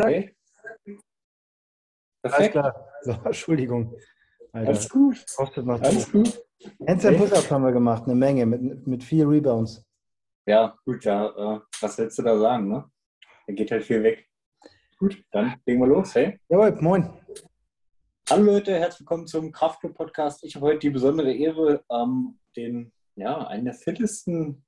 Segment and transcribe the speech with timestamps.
[0.00, 0.34] Okay.
[0.86, 1.02] Alles
[2.22, 2.52] Perfekt.
[2.52, 2.88] klar.
[3.02, 3.94] So, Entschuldigung.
[4.52, 5.24] Alter, Alles gut.
[5.36, 6.44] kostet noch Alles gut.
[6.86, 7.28] Handstand Okay.
[7.28, 9.84] Push-Ups haben wir gemacht, eine Menge, mit, mit vier Rebounds.
[10.46, 11.56] Ja, gut, ja.
[11.56, 12.90] Äh, was willst du da sagen, ne?
[13.46, 14.26] Da geht halt viel weg.
[14.98, 16.40] Gut, dann legen wir los, hey?
[16.48, 17.08] Jawohl, moin.
[18.28, 20.42] Hallo Leute, herzlich willkommen zum Kraftclub Podcast.
[20.44, 24.64] Ich habe heute die besondere Ehre, ähm, den, ja, einen der fittesten,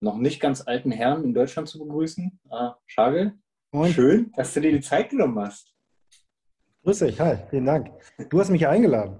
[0.00, 2.40] noch nicht ganz alten Herrn in Deutschland zu begrüßen.
[2.50, 3.38] Äh, Schagel,
[3.72, 3.92] Moin.
[3.92, 5.74] schön, dass du dir die Zeit genommen hast.
[6.84, 7.90] Grüß dich, hi, vielen Dank.
[8.30, 9.18] Du hast mich eingeladen.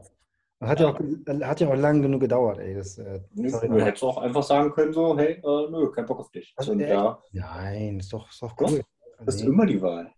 [0.61, 0.98] Hat ja auch,
[1.42, 2.74] hat ja auch lang genug gedauert, ey.
[2.74, 6.20] Das, äh, Nö, Du hättest auch einfach sagen können, so, hey, äh, nö, kein Bock
[6.20, 6.55] auf dich.
[6.56, 6.91] Also, Und echt?
[6.92, 8.83] ja, Nein, ist doch, ist doch Doch, cool.
[9.24, 10.11] das ist immer die Wahl.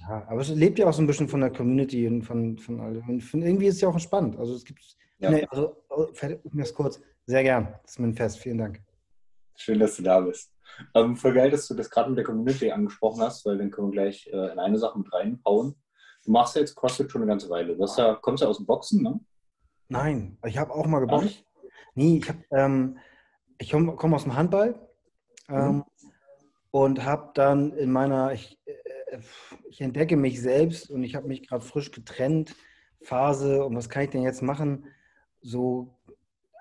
[0.00, 2.80] Ja, aber es lebt ja auch so ein bisschen von der Community und von, von
[2.80, 3.08] allem.
[3.08, 4.36] Und von, irgendwie ist es ja auch entspannt.
[4.38, 4.80] Also es gibt,
[5.18, 5.30] Ja.
[5.30, 7.68] nee, also, oh, fertig, um das kurz, sehr gern.
[7.82, 8.82] Das ist mir ein Fest, vielen Dank.
[9.56, 10.52] Schön, dass du da bist.
[10.94, 13.88] Ähm, voll geil, dass du das gerade mit der Community angesprochen hast, weil dann können
[13.88, 15.74] wir gleich äh, in eine Sache mit reinhauen.
[16.24, 17.76] Du machst ja jetzt CrossFit schon eine ganze Weile.
[17.76, 19.20] Du ja, kommst ja aus dem Boxen, ne?
[19.88, 21.44] Nein, ich habe auch mal geboxt.
[21.94, 22.98] Nee, ich, hab, ähm,
[23.58, 24.74] ich komme komm aus dem Handball
[25.48, 25.84] ähm, Mhm.
[26.72, 29.18] und habe dann in meiner, ich, äh,
[29.68, 32.54] ich entdecke mich selbst und ich habe mich gerade frisch getrennt,
[33.02, 34.86] Phase und was kann ich denn jetzt machen?
[35.40, 35.95] So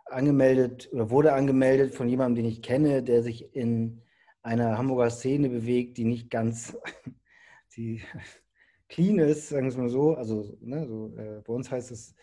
[0.05, 4.01] angemeldet oder wurde angemeldet von jemandem, den ich kenne, der sich in
[4.41, 6.77] einer Hamburger Szene bewegt, die nicht ganz
[7.75, 8.01] die
[8.89, 10.15] clean ist, sagen wir es mal so.
[10.15, 12.15] Also ne, so, äh, bei uns heißt es,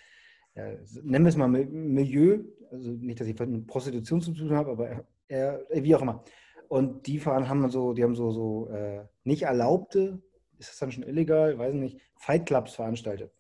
[0.55, 0.65] ja,
[1.03, 2.41] nennen wir es mal Mi- Milieu,
[2.71, 6.25] also nicht, dass ich mit Prostitution zu tun habe, aber äh, wie auch immer.
[6.69, 10.23] Und die fahren haben so, die haben so, so äh, nicht erlaubte,
[10.59, 13.33] ist das dann schon illegal, weiß ich nicht, Fight Clubs veranstaltet.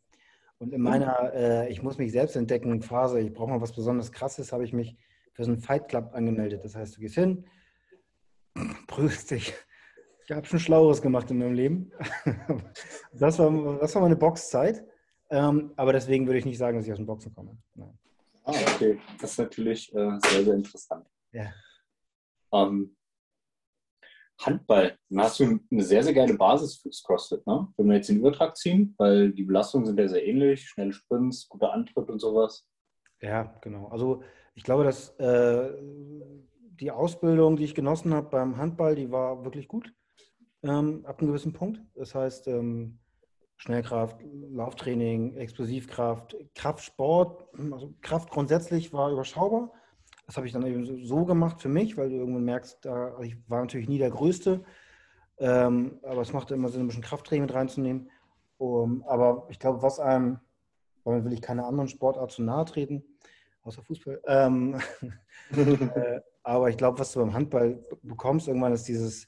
[0.62, 4.12] Und in meiner äh, Ich muss mich selbst entdecken Phase, ich brauche mal was besonders
[4.12, 4.96] krasses, habe ich mich
[5.32, 6.64] für so einen Fight Club angemeldet.
[6.64, 7.44] Das heißt, du gehst hin,
[8.86, 9.52] prüfst dich.
[10.24, 11.90] Ich habe schon Schlaueres gemacht in meinem Leben.
[13.14, 14.86] Das war, das war meine Boxzeit.
[15.30, 17.58] Ähm, aber deswegen würde ich nicht sagen, dass ich aus dem Boxen komme.
[17.74, 17.98] Nein.
[18.44, 18.98] Ah, okay.
[19.20, 21.06] Das ist natürlich äh, sehr, sehr interessant.
[21.32, 21.52] Ja.
[22.52, 22.96] Ähm,
[24.44, 24.96] Handball.
[25.08, 27.68] Dann hast du eine sehr, sehr geile Basis fürs CrossFit, ne?
[27.76, 31.48] Wenn wir jetzt den Übertrag ziehen, weil die Belastungen sind ja sehr ähnlich, schnelle Sprints,
[31.48, 32.66] guter Antritt und sowas.
[33.20, 33.86] Ja, genau.
[33.88, 34.22] Also
[34.54, 35.72] ich glaube, dass äh,
[36.80, 39.92] die Ausbildung, die ich genossen habe beim Handball, die war wirklich gut
[40.62, 41.80] ähm, ab einem gewissen Punkt.
[41.94, 42.98] Das heißt, ähm,
[43.56, 44.20] Schnellkraft,
[44.50, 49.72] Lauftraining, Explosivkraft, Kraftsport, also Kraft grundsätzlich war überschaubar.
[50.26, 53.22] Das habe ich dann eben so- gemacht für mich, weil du irgendwann merkst, da, also
[53.22, 54.64] ich war natürlich nie der Größte,
[55.38, 58.10] ähm, aber es machte immer Sinn, ein bisschen Krafttraining mit reinzunehmen.
[58.58, 60.38] Um, aber ich glaube, was einem,
[61.04, 63.02] damit will ich keine anderen Sportart zu nahe treten,
[63.62, 64.22] außer Fußball.
[64.26, 64.80] Ähm,
[65.50, 69.26] äh, aber ich glaube, was du beim Handball bekommst, irgendwann ist dieses,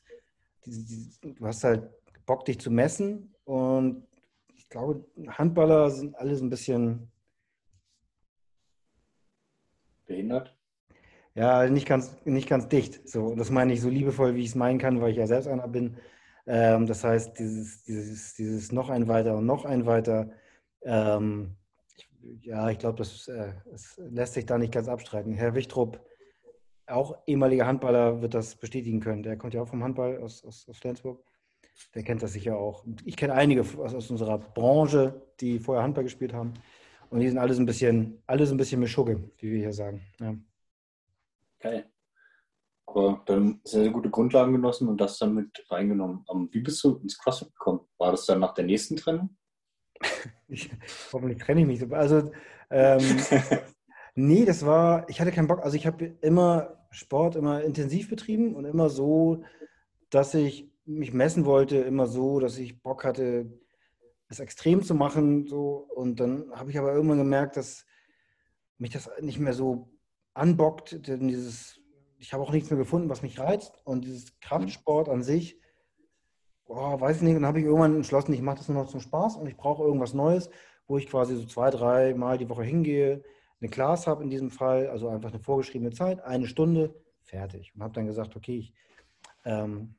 [0.65, 1.91] dieses, dieses, du hast halt
[2.27, 3.35] Bock, dich zu messen.
[3.45, 4.07] Und
[4.55, 7.11] ich glaube, Handballer sind alle so ein bisschen,
[10.07, 10.54] Behindert?
[11.35, 13.09] Ja, nicht ganz, nicht ganz dicht.
[13.09, 15.27] So, und das meine ich so liebevoll, wie ich es meinen kann, weil ich ja
[15.27, 15.97] selbst einer bin.
[16.47, 20.31] Ähm, das heißt, dieses, dieses, dieses noch ein weiter und noch ein weiter.
[20.83, 21.57] Ähm,
[21.97, 25.35] ich, ja, ich glaube, das äh, es lässt sich da nicht ganz abstreiten.
[25.35, 26.01] Herr Wichtrup,
[26.87, 29.23] auch ehemaliger Handballer, wird das bestätigen können.
[29.23, 31.25] Der kommt ja auch vom Handball aus, aus, aus Flensburg.
[31.95, 32.85] Der kennt das sicher auch.
[33.05, 36.55] Ich kenne einige aus, aus unserer Branche, die vorher Handball gespielt haben.
[37.11, 40.03] Und die sind alles ein bisschen, alles ein bisschen Mischugge, wie wir hier sagen.
[40.21, 40.35] Ja.
[41.65, 41.91] Geil.
[42.85, 46.27] Aber dann sehr, sehr gute Grundlagen genossen und das dann mit reingenommen.
[46.31, 47.81] Ähm, wie bist du ins CrossFit gekommen?
[47.97, 49.37] War das dann nach der nächsten Trennung?
[50.47, 50.71] Ich,
[51.11, 51.87] hoffentlich trenne ich mich so.
[51.87, 52.31] Also,
[52.71, 53.01] ähm,
[54.15, 55.65] nee, das war, ich hatte keinen Bock.
[55.65, 59.43] Also, ich habe immer Sport immer intensiv betrieben und immer so,
[60.11, 63.59] dass ich mich messen wollte, immer so, dass ich Bock hatte,
[64.29, 65.47] es extrem zu machen.
[65.49, 65.89] So.
[65.95, 67.87] Und dann habe ich aber irgendwann gemerkt, dass
[68.77, 69.94] mich das nicht mehr so
[70.35, 71.07] anbockt.
[71.09, 71.81] Denn dieses,
[72.19, 73.81] ich habe auch nichts mehr gefunden, was mich reizt.
[73.85, 75.59] Und dieses Kraftsport an sich,
[76.67, 77.37] boah, weiß ich nicht.
[77.37, 79.57] Und dann habe ich irgendwann entschlossen, ich mache das nur noch zum Spaß und ich
[79.57, 80.51] brauche irgendwas Neues,
[80.87, 83.23] wo ich quasi so zwei, drei Mal die Woche hingehe,
[83.61, 87.73] eine Class habe in diesem Fall, also einfach eine vorgeschriebene Zeit, eine Stunde, fertig.
[87.75, 88.75] Und habe dann gesagt, okay, ich
[89.45, 89.95] ähm,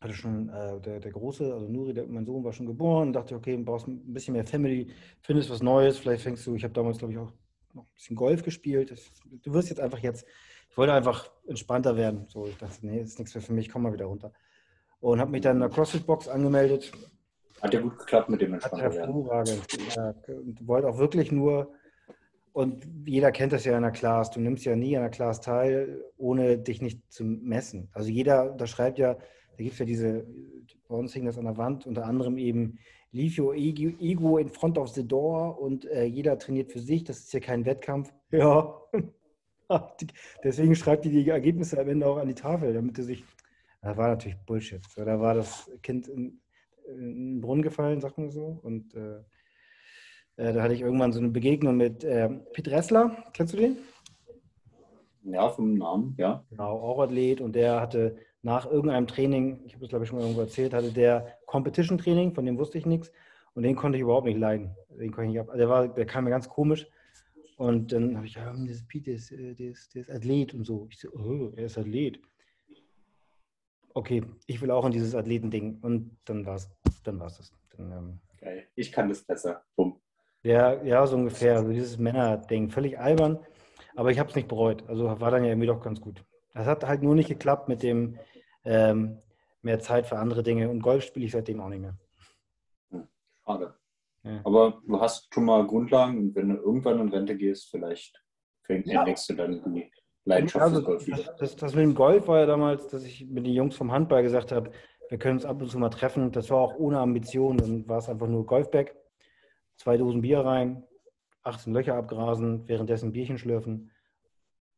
[0.00, 3.34] hatte schon äh, der, der Große, also Nuri, der, mein Sohn war schon geboren, dachte,
[3.34, 6.74] okay, du brauchst ein bisschen mehr Family, findest was Neues, vielleicht fängst du, ich habe
[6.74, 7.32] damals, glaube ich, auch
[7.74, 8.90] noch ein bisschen Golf gespielt.
[8.90, 9.10] Das,
[9.42, 10.26] du wirst jetzt einfach jetzt,
[10.70, 12.26] ich wollte einfach entspannter werden.
[12.28, 14.32] So, ich dachte, nee, ist nichts mehr für mich, komm mal wieder runter.
[15.00, 16.92] Und habe mich dann in der CrossFit-Box angemeldet.
[17.60, 19.66] Hat ja gut geklappt mit dem Hat entspannter hervorragend.
[19.94, 21.72] Ja, und wollte auch wirklich nur,
[22.52, 25.40] und jeder kennt das ja in der Class, du nimmst ja nie an der Class
[25.40, 27.88] teil, ohne dich nicht zu messen.
[27.92, 30.26] Also jeder unterschreibt ja, da gibt es ja diese
[30.88, 32.78] bei uns hing das an der Wand, unter anderem eben
[33.14, 37.20] Leave your ego in front of the door und äh, jeder trainiert für sich, das
[37.20, 38.12] ist ja kein Wettkampf.
[38.32, 38.80] Ja,
[40.44, 43.24] deswegen schreibt die die Ergebnisse am Ende auch an die Tafel, damit du sich,
[43.80, 44.82] das war natürlich Bullshit.
[44.96, 46.40] Da war das Kind in,
[46.88, 49.18] in den Brunnen gefallen, sagt man so, und äh,
[50.36, 53.78] äh, da hatte ich irgendwann so eine Begegnung mit äh, Pete Ressler, kennst du den?
[55.22, 56.44] Ja, vom Namen, ja.
[56.50, 60.18] Genau, auch Athlet und der hatte nach irgendeinem Training, ich habe das glaube ich schon
[60.18, 63.12] mal irgendwo erzählt, hatte der Competition Training, von dem wusste ich nichts
[63.54, 64.74] und den konnte ich überhaupt nicht leiden.
[64.90, 65.56] Den konnte ich nicht ab.
[65.56, 66.84] Der, war, der kam mir ganz komisch
[67.56, 70.52] und dann habe ich, ja, das ist Pete, der ist, der, ist, der ist Athlet
[70.52, 70.88] und so.
[70.90, 72.20] Ich so, oh, er ist Athlet.
[73.94, 76.68] Okay, ich will auch in dieses Athletending und dann war es
[77.04, 77.52] dann war's das.
[77.76, 79.62] Dann, ähm, Geil, ich kann das besser.
[79.76, 80.00] Bumm.
[80.42, 81.58] Ja, ja, so ungefähr.
[81.58, 83.38] Also dieses Männer-Ding, völlig albern.
[83.94, 84.82] Aber ich habe es nicht bereut.
[84.88, 86.24] Also war dann ja irgendwie doch ganz gut.
[86.52, 88.18] Das hat halt nur nicht geklappt mit dem
[88.64, 89.20] ähm,
[89.64, 90.68] mehr Zeit für andere Dinge.
[90.70, 91.96] Und Golf spiele ich seitdem auch nicht mehr.
[92.90, 93.08] Hm,
[93.44, 93.74] schade.
[94.22, 94.40] Ja.
[94.44, 98.22] Aber du hast schon mal Grundlagen und wenn du irgendwann in Rente gehst, vielleicht
[98.62, 99.00] fängt ja.
[99.00, 99.90] entdeckst du dann die
[100.24, 101.16] Leidenschaft also, Golf wieder.
[101.18, 103.92] Das, das, das, mit dem Golf war ja damals, dass ich mit den Jungs vom
[103.92, 104.70] Handball gesagt habe,
[105.10, 106.32] wir können uns ab und zu mal treffen.
[106.32, 107.58] Das war auch ohne Ambition.
[107.58, 108.96] Dann war es einfach nur Golfback,
[109.76, 110.84] zwei Dosen Bier rein,
[111.42, 113.90] 18 Löcher abgrasen, währenddessen Bierchen schlürfen.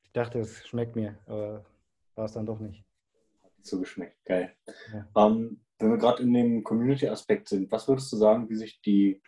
[0.03, 1.65] Ich dachte, es schmeckt mir, aber
[2.17, 2.86] war es dann doch nicht.
[3.67, 4.55] Hat so geschmeckt, geil.
[4.93, 5.27] Ja.
[5.27, 9.21] Ähm, wenn wir gerade in dem Community-Aspekt sind, was würdest du sagen, wie sich die,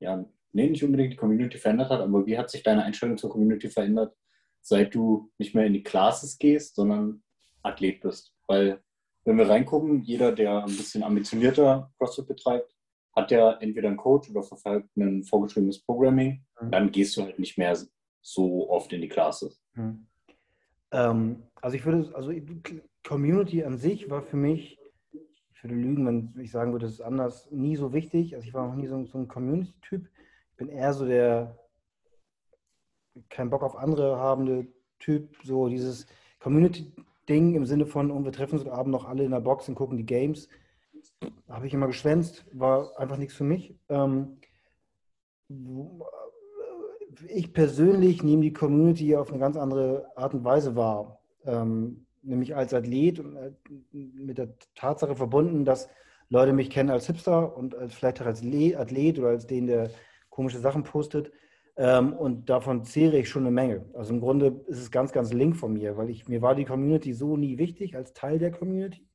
[0.00, 0.22] ja,
[0.52, 3.70] nee, nicht unbedingt die Community verändert hat, aber wie hat sich deine Einstellung zur Community
[3.70, 4.14] verändert,
[4.60, 7.22] seit du nicht mehr in die Classes gehst, sondern
[7.62, 8.34] Athlet bist?
[8.46, 8.82] Weil,
[9.24, 12.76] wenn wir reingucken, jeder, der ein bisschen ambitionierter CrossFit betreibt,
[13.16, 16.70] hat ja entweder einen Coach oder verfolgt ein vorgeschriebenes Programming, mhm.
[16.70, 17.74] dann gehst du halt nicht mehr
[18.20, 19.62] so oft in die Classes.
[19.72, 20.06] Mhm.
[20.92, 22.30] Ähm, also ich würde, also
[23.04, 24.78] Community an sich war für mich,
[25.12, 28.34] ich würde lügen, wenn ich sagen würde, es ist anders, nie so wichtig.
[28.34, 30.08] Also ich war noch nie so, so ein Community-Typ.
[30.50, 31.58] Ich bin eher so der
[33.28, 34.66] kein Bock auf andere habende
[34.98, 36.06] Typ, so dieses
[36.38, 39.68] Community-Ding im Sinne von, und wir treffen uns heute Abend noch alle in der Box
[39.68, 40.48] und gucken die Games
[41.48, 43.74] habe ich immer geschwänzt, war einfach nichts für mich.
[43.88, 44.38] Ähm,
[47.28, 51.20] ich persönlich nehme die Community auf eine ganz andere Art und Weise wahr.
[51.44, 53.52] Ähm, nämlich als Athlet und äh,
[53.92, 55.88] mit der Tatsache verbunden, dass
[56.28, 59.90] Leute mich kennen als Hipster und als, vielleicht auch als Athlet oder als den, der
[60.28, 61.32] komische Sachen postet.
[61.76, 63.84] Ähm, und davon zehre ich schon eine Menge.
[63.94, 66.64] Also im Grunde ist es ganz, ganz link von mir, weil ich, mir war die
[66.64, 69.06] Community so nie wichtig als Teil der Community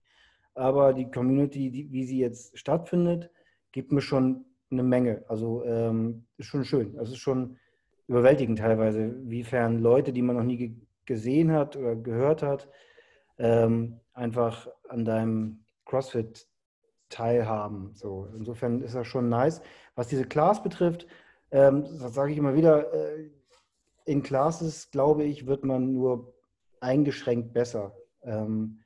[0.55, 3.29] aber die Community, die, wie sie jetzt stattfindet,
[3.71, 5.23] gibt mir schon eine Menge.
[5.27, 6.97] Also ähm, ist schon schön.
[6.97, 7.57] Also ist schon
[8.07, 12.69] überwältigend teilweise, wiefern Leute, die man noch nie gesehen hat oder gehört hat,
[13.37, 16.47] ähm, einfach an deinem CrossFit
[17.09, 17.91] teilhaben.
[17.93, 19.61] So, insofern ist das schon nice.
[19.95, 21.07] Was diese Class betrifft,
[21.51, 23.29] ähm, das sage ich immer wieder, äh,
[24.05, 26.33] in Classes, glaube ich, wird man nur
[26.79, 27.95] eingeschränkt besser.
[28.23, 28.81] Ähm,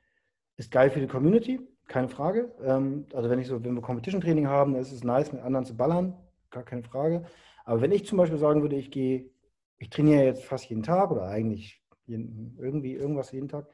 [0.56, 2.52] ist geil für die Community, keine Frage.
[2.62, 5.66] Ähm, also wenn ich so, wenn wir Competition Training haben, ist es nice, mit anderen
[5.66, 6.16] zu ballern,
[6.50, 7.24] gar keine Frage.
[7.64, 9.30] Aber wenn ich zum Beispiel sagen würde, ich gehe,
[9.78, 13.66] ich trainiere jetzt fast jeden Tag oder eigentlich jeden, irgendwie irgendwas jeden Tag.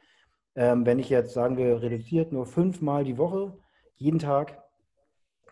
[0.57, 3.57] Ähm, wenn ich jetzt sagen wir reduziert nur fünfmal die Woche,
[3.95, 4.63] jeden Tag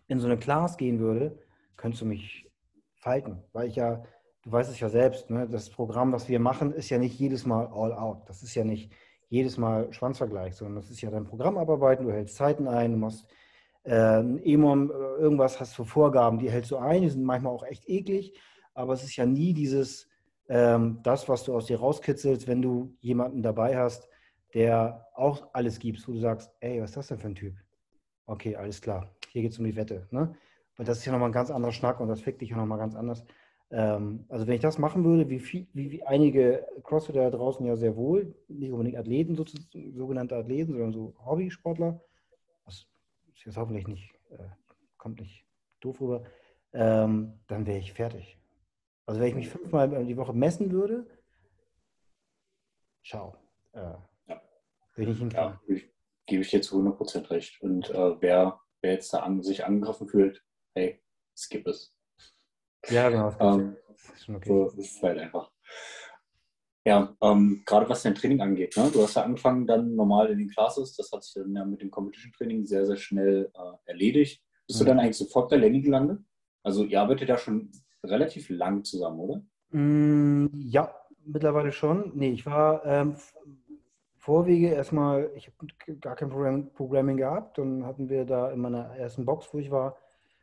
[0.08, 1.38] in so eine Class gehen würde,
[1.76, 2.50] könntest du mich
[2.96, 4.02] falten, weil ich ja,
[4.42, 7.44] du weißt es ja selbst, ne, das Programm, was wir machen, ist ja nicht jedes
[7.44, 8.28] Mal all out.
[8.28, 8.90] Das ist ja nicht,
[9.28, 12.99] jedes Mal Schwanzvergleich, sondern das ist ja dein Programm abarbeiten, du hältst Zeiten ein, du
[12.99, 13.26] machst
[13.82, 17.52] äh, ein EMOM, äh, irgendwas hast du Vorgaben, die hältst du ein, die sind manchmal
[17.52, 18.38] auch echt eklig,
[18.75, 20.08] aber es ist ja nie dieses,
[20.49, 24.08] ähm, das, was du aus dir rauskitzelst, wenn du jemanden dabei hast,
[24.54, 27.54] der auch alles gibt, wo du sagst, ey, was ist das denn für ein Typ?
[28.26, 30.06] Okay, alles klar, hier geht es um die Wette.
[30.11, 30.34] Ne?
[30.76, 32.78] Weil das ist ja nochmal ein ganz anderer Schnack und das fickt dich ja nochmal
[32.78, 33.25] ganz anders.
[33.70, 37.66] Ähm, also wenn ich das machen würde, wie, viel, wie, wie einige Crossfitter da draußen
[37.66, 42.00] ja sehr wohl, nicht unbedingt Athleten, sogenannte Athleten, sondern so Hobbysportler,
[42.64, 42.87] das
[43.34, 44.49] ist jetzt hoffentlich nicht, äh,
[44.96, 45.44] kommt nicht
[45.80, 46.25] doof rüber,
[46.73, 48.38] ähm, dann wäre ich fertig.
[49.06, 51.06] Also wenn ich mich fünfmal die Woche messen würde,
[53.02, 53.37] schau.
[53.73, 53.94] Äh,
[54.95, 55.61] Bin ich ja,
[56.27, 57.61] gebe ich dir zu 100% recht.
[57.63, 60.43] Und äh, wer, wer jetzt da an, sich angegriffen fühlt,
[60.75, 61.03] hey,
[61.37, 61.95] skip es.
[62.89, 63.35] Ja, genau.
[63.41, 63.77] Ähm,
[64.15, 64.49] ist okay.
[64.49, 65.51] So ist es halt einfach.
[66.87, 68.77] Ja, ähm, gerade was dein Training angeht.
[68.77, 68.91] Ne?
[68.93, 70.95] Du hast ja angefangen dann normal in den Classes.
[70.97, 74.43] Das hat sich dann ja mit dem Competition Training sehr, sehr schnell äh, erledigt.
[74.67, 74.85] Bist mhm.
[74.85, 76.21] du dann eigentlich sofort bei Lenny gelandet?
[76.63, 77.71] Also ihr arbeitet ja schon
[78.05, 79.45] relativ lang zusammen, oder?
[79.71, 82.13] Mm, ja, mittlerweile schon.
[82.15, 83.17] Nee, ich war ähm,
[84.25, 87.59] Vorwege erstmal, ich habe gar kein Programm, Programming gehabt.
[87.59, 89.99] Dann hatten wir da in meiner ersten Box, wo ich war,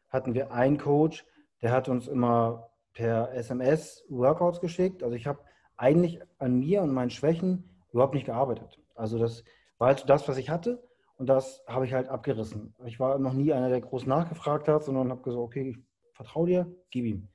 [0.09, 1.25] hatten wir einen Coach,
[1.63, 5.01] der hat uns immer per SMS Workouts geschickt.
[5.01, 5.39] Also ich habe
[5.77, 8.79] eigentlich an mir und meinen Schwächen überhaupt nicht gearbeitet.
[8.93, 9.43] Also das
[9.79, 12.75] war halt das, was ich hatte und das habe ich halt abgerissen.
[12.85, 15.77] Ich war noch nie einer, der groß nachgefragt hat, sondern habe gesagt, okay, ich
[16.13, 17.29] vertraue dir, gib ihm.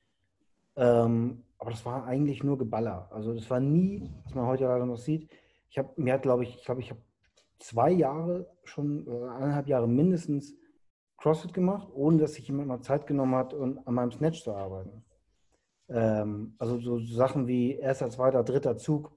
[0.77, 3.09] Ähm, aber das war eigentlich nur Geballer.
[3.11, 5.29] Also das war nie, was man heute leider noch sieht.
[5.69, 7.01] Ich habe, mir glaube ich, ich glaube, ich habe
[7.59, 10.55] zwei Jahre schon, äh, eineinhalb Jahre mindestens
[11.19, 14.55] CrossFit gemacht, ohne dass sich jemand mal Zeit genommen hat, um an meinem Snatch zu
[14.55, 15.05] arbeiten.
[15.89, 19.13] Ähm, also so Sachen wie erster, zweiter, dritter Zug.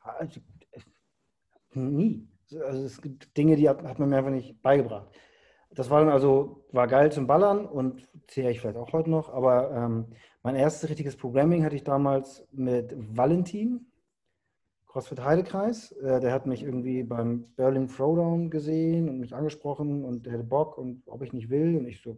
[0.00, 0.40] Also,
[1.74, 2.26] nie.
[2.52, 5.08] Also es gibt Dinge, die hat, hat, man mir einfach nicht beigebracht.
[5.72, 9.32] Das war dann also, war geil zum Ballern und zähle ich vielleicht auch heute noch,
[9.32, 10.06] aber ähm,
[10.42, 13.89] mein erstes richtiges Programming hatte ich damals mit Valentin,
[14.90, 15.92] CrossFit Heidekreis.
[15.92, 20.44] Äh, der hat mich irgendwie beim Berlin Throwdown gesehen und mich angesprochen und der hätte
[20.44, 21.76] Bock und ob ich nicht will.
[21.76, 22.16] Und ich so,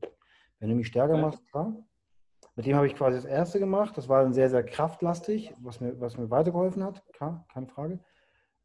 [0.59, 1.77] wenn du mich stärker machst, klar.
[2.55, 3.97] Mit dem habe ich quasi das erste gemacht.
[3.97, 7.03] Das war dann sehr, sehr kraftlastig, was mir, was mir weitergeholfen hat.
[7.13, 8.01] Klar, keine Frage.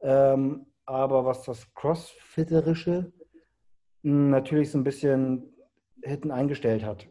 [0.01, 3.11] Ähm, aber was das Crossfitterische
[4.03, 5.53] hm, natürlich so ein bisschen
[6.01, 7.07] hinten eingestellt hat,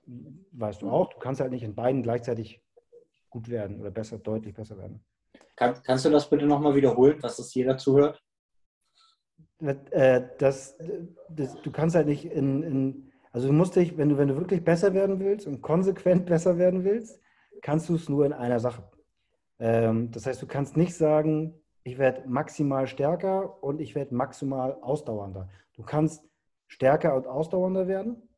[0.53, 1.11] weißt du auch.
[1.11, 2.63] Du kannst halt nicht in beiden gleichzeitig
[3.29, 5.05] gut werden oder besser, deutlich besser werden.
[5.57, 8.23] Kann, kannst du das bitte nochmal wiederholen, dass das jeder zuhört?
[9.59, 10.77] Äh, das,
[11.31, 14.37] das, du kannst halt nicht in, in, also du musst dich, wenn du, wenn du
[14.37, 17.19] wirklich besser werden willst und konsequent besser werden willst,
[17.63, 18.85] kannst du es nur in einer Sache.
[19.59, 24.75] Ähm, das heißt, du kannst nicht sagen, ich werde maximal stärker und ich werde maximal
[24.83, 25.49] ausdauernder.
[25.73, 26.23] Du kannst
[26.67, 28.29] stärker und ausdauernder werden,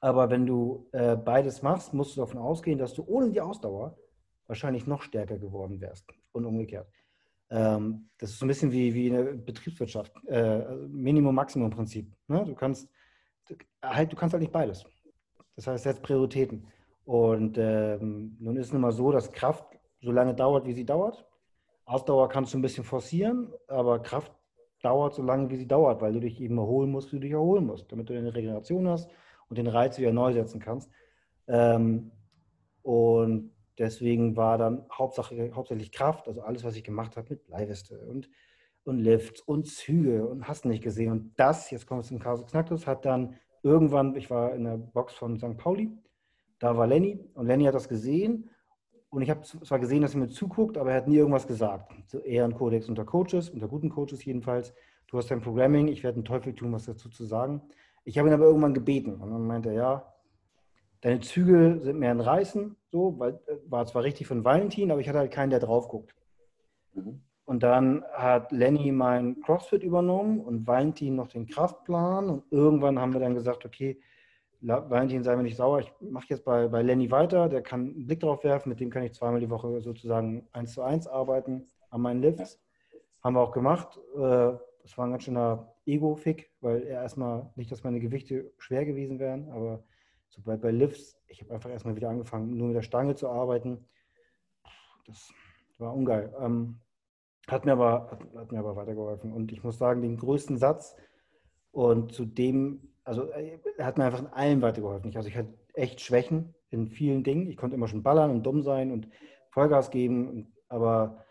[0.00, 3.98] aber wenn du äh, beides machst, musst du davon ausgehen, dass du ohne die Ausdauer
[4.46, 6.06] wahrscheinlich noch stärker geworden wärst
[6.36, 6.88] und umgekehrt.
[7.50, 12.12] Ähm, das ist so ein bisschen wie, wie in Betriebswirtschaft, äh, Minimum-Maximum-Prinzip.
[12.28, 12.44] Ne?
[12.44, 12.88] Du, kannst,
[13.82, 14.84] halt, du kannst halt nicht beides.
[15.54, 16.66] Das heißt, setzt Prioritäten.
[17.04, 19.64] Und ähm, nun ist es nun mal so, dass Kraft
[20.00, 21.24] so lange dauert, wie sie dauert.
[21.84, 24.32] Ausdauer kannst du ein bisschen forcieren, aber Kraft
[24.82, 27.32] dauert so lange, wie sie dauert, weil du dich eben erholen musst, wie du dich
[27.32, 29.08] erholen musst, damit du eine Regeneration hast
[29.48, 30.90] und den Reiz wieder neu setzen kannst.
[31.46, 32.10] Ähm,
[32.82, 37.98] und Deswegen war dann Hauptsache, hauptsächlich Kraft, also alles, was ich gemacht habe mit Leihweste
[38.06, 38.30] und,
[38.84, 41.12] und Lifts und Züge und hast nicht gesehen.
[41.12, 44.78] Und das, jetzt kommen wir zum Kasus Knacktus, hat dann irgendwann, ich war in der
[44.78, 45.56] Box von St.
[45.58, 45.90] Pauli,
[46.58, 48.48] da war Lenny und Lenny hat das gesehen
[49.10, 51.92] und ich habe zwar gesehen, dass er mir zuguckt, aber er hat nie irgendwas gesagt.
[52.06, 54.72] So Ehrenkodex unter Coaches, unter guten Coaches jedenfalls.
[55.08, 57.62] Du hast dein Programming, ich werde einen Teufel tun, was dazu zu sagen.
[58.04, 60.14] Ich habe ihn aber irgendwann gebeten und dann meinte er, ja,
[61.06, 65.00] Deine Züge sind mehr ein Reißen, so, weil, äh, war zwar richtig von Valentin, aber
[65.00, 66.16] ich hatte halt keinen, der drauf guckt.
[66.94, 67.20] Mhm.
[67.44, 72.28] Und dann hat Lenny mein CrossFit übernommen und Valentin noch den Kraftplan.
[72.28, 74.00] Und irgendwann haben wir dann gesagt, okay,
[74.60, 78.06] Valentin sei mir nicht sauer, ich mache jetzt bei, bei Lenny weiter, der kann einen
[78.08, 81.68] Blick drauf werfen, mit dem kann ich zweimal die Woche sozusagen eins zu eins arbeiten
[81.90, 82.60] an meinen Lifts.
[83.22, 83.96] Haben wir auch gemacht.
[84.16, 88.84] Äh, das war ein ganz schöner Ego-Fick, weil er erstmal nicht, dass meine Gewichte schwer
[88.84, 89.84] gewesen wären, aber
[90.28, 93.28] so bei, bei Lifts, ich habe einfach erstmal wieder angefangen, nur mit der Stange zu
[93.28, 93.84] arbeiten.
[95.06, 95.32] Das
[95.78, 96.34] war ungeil.
[96.40, 96.80] Ähm,
[97.48, 99.32] hat, mir aber, hat, hat, mir aber weitergeholfen.
[99.32, 100.96] Und ich muss sagen, den größten Satz
[101.70, 105.14] und zu dem, also er hat mir einfach in allem weitergeholfen.
[105.14, 107.46] Also ich hatte echt Schwächen in vielen Dingen.
[107.46, 109.08] Ich konnte immer schon ballern und dumm sein und
[109.50, 111.24] Vollgas geben, aber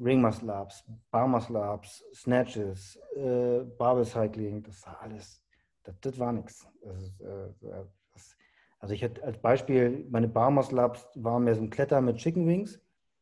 [0.00, 5.41] Ring Muscle Ups, Bar Muscle Ups, Snatches, äh, Barbell Cycling, das war alles
[5.84, 6.66] das, das war nichts.
[6.84, 7.84] Äh,
[8.78, 12.46] also ich hätte als Beispiel, meine Barmas Labs waren mehr so ein Kletter mit Chicken
[12.46, 12.80] Wings,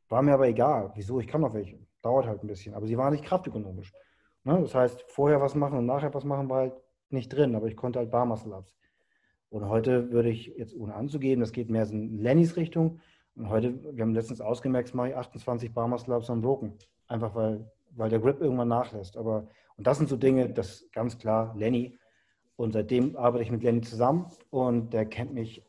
[0.09, 0.91] war mir aber egal.
[0.95, 1.21] Wieso?
[1.21, 1.79] Ich kann noch welche.
[2.03, 2.75] Dauert halt ein bisschen.
[2.75, 3.93] Aber sie waren nicht kraftökonomisch.
[4.45, 4.59] Ne?
[4.63, 6.73] Das heißt, vorher was machen und nachher was machen war halt
[7.11, 8.75] nicht drin, aber ich konnte halt Barmas Labs.
[9.51, 13.01] Und heute würde ich jetzt ohne anzugeben, das geht mehr so in Lennys Richtung.
[13.35, 16.79] Und heute, wir haben letztens ausgemerkt, mache ich 28 Barmas Labs am Broken.
[17.09, 19.17] Einfach weil, weil der Grip irgendwann nachlässt.
[19.17, 21.99] Aber, und das sind so Dinge, das ganz klar, Lenny,
[22.61, 25.65] und seitdem arbeite ich mit Lenny zusammen und der kennt mich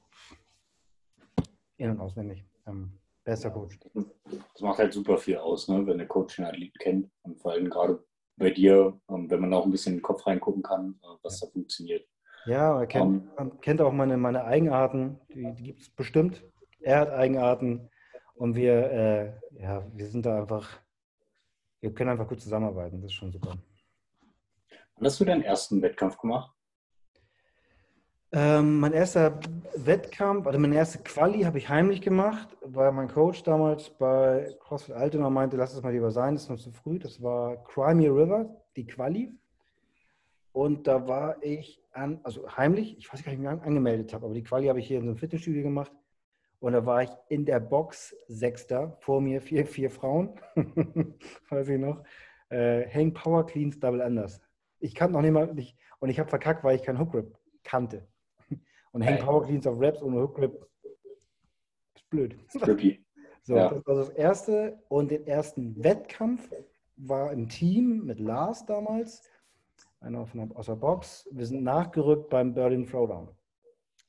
[1.77, 2.43] in- und auswendig.
[2.67, 3.79] Ähm, bester Coach.
[3.93, 5.87] Das macht halt super viel aus, ne?
[5.87, 7.09] wenn der Coach den Athlet kennt.
[7.21, 8.03] Und vor allem gerade
[8.35, 11.39] bei dir, ähm, wenn man auch ein bisschen in den Kopf reingucken kann, äh, was
[11.39, 12.05] da funktioniert.
[12.45, 16.43] Ja, er kennt, um, kennt auch meine, meine Eigenarten, die, die gibt es bestimmt.
[16.81, 17.89] Er hat Eigenarten
[18.33, 20.77] und wir, äh, ja, wir sind da einfach,
[21.79, 23.01] wir können einfach gut zusammenarbeiten.
[23.01, 23.55] Das ist schon super.
[24.95, 26.51] Wann hast du deinen ersten Wettkampf gemacht?
[28.33, 29.37] Ähm, mein erster
[29.75, 34.95] Wettkampf, also meine erste Quali habe ich heimlich gemacht, weil mein Coach damals bei CrossFit
[34.95, 36.97] Altona meinte, lass es mal lieber sein, das ist noch zu früh.
[36.97, 39.33] Das war Crimea River, die Quali.
[40.53, 44.13] Und da war ich an, also heimlich, ich weiß gar nicht, wie ich mich angemeldet
[44.13, 45.91] habe, aber die Quali habe ich hier in so einem Fitnessstudio gemacht.
[46.59, 50.39] Und da war ich in der Box Sechster, vor mir vier, vier Frauen,
[51.49, 52.03] weiß ich noch.
[52.49, 54.39] Äh, Hang Power Cleans Double Anders.
[54.79, 58.07] Ich kannte noch niemand, nicht, und ich habe verkackt, weil ich keinen Hook Grip kannte.
[58.91, 60.67] Und Hang Power Cleans auf Raps ohne Hook Grip
[61.95, 62.35] ist blöd.
[62.59, 63.05] Trippy.
[63.43, 63.69] So, ja.
[63.69, 64.77] das war das erste.
[64.87, 66.53] Und den ersten Wettkampf
[66.95, 69.27] war im Team mit Lars damals,
[69.99, 71.27] einer aus der Box.
[71.31, 73.29] Wir sind nachgerückt beim Berlin Throwdown.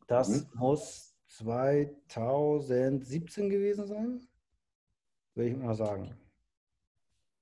[0.06, 0.50] Das mhm.
[0.60, 4.20] muss 2017 gewesen sein,
[5.34, 6.14] würde ich mal sagen.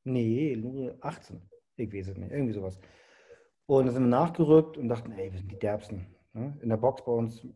[0.05, 1.43] Nee, nur 18.
[1.77, 2.79] Ich weiß es nicht, irgendwie sowas.
[3.67, 6.07] Und dann sind wir nachgerückt und dachten, ey, wir sind die Derbsten.
[6.33, 6.59] Ne?
[6.63, 7.47] In der Box bei uns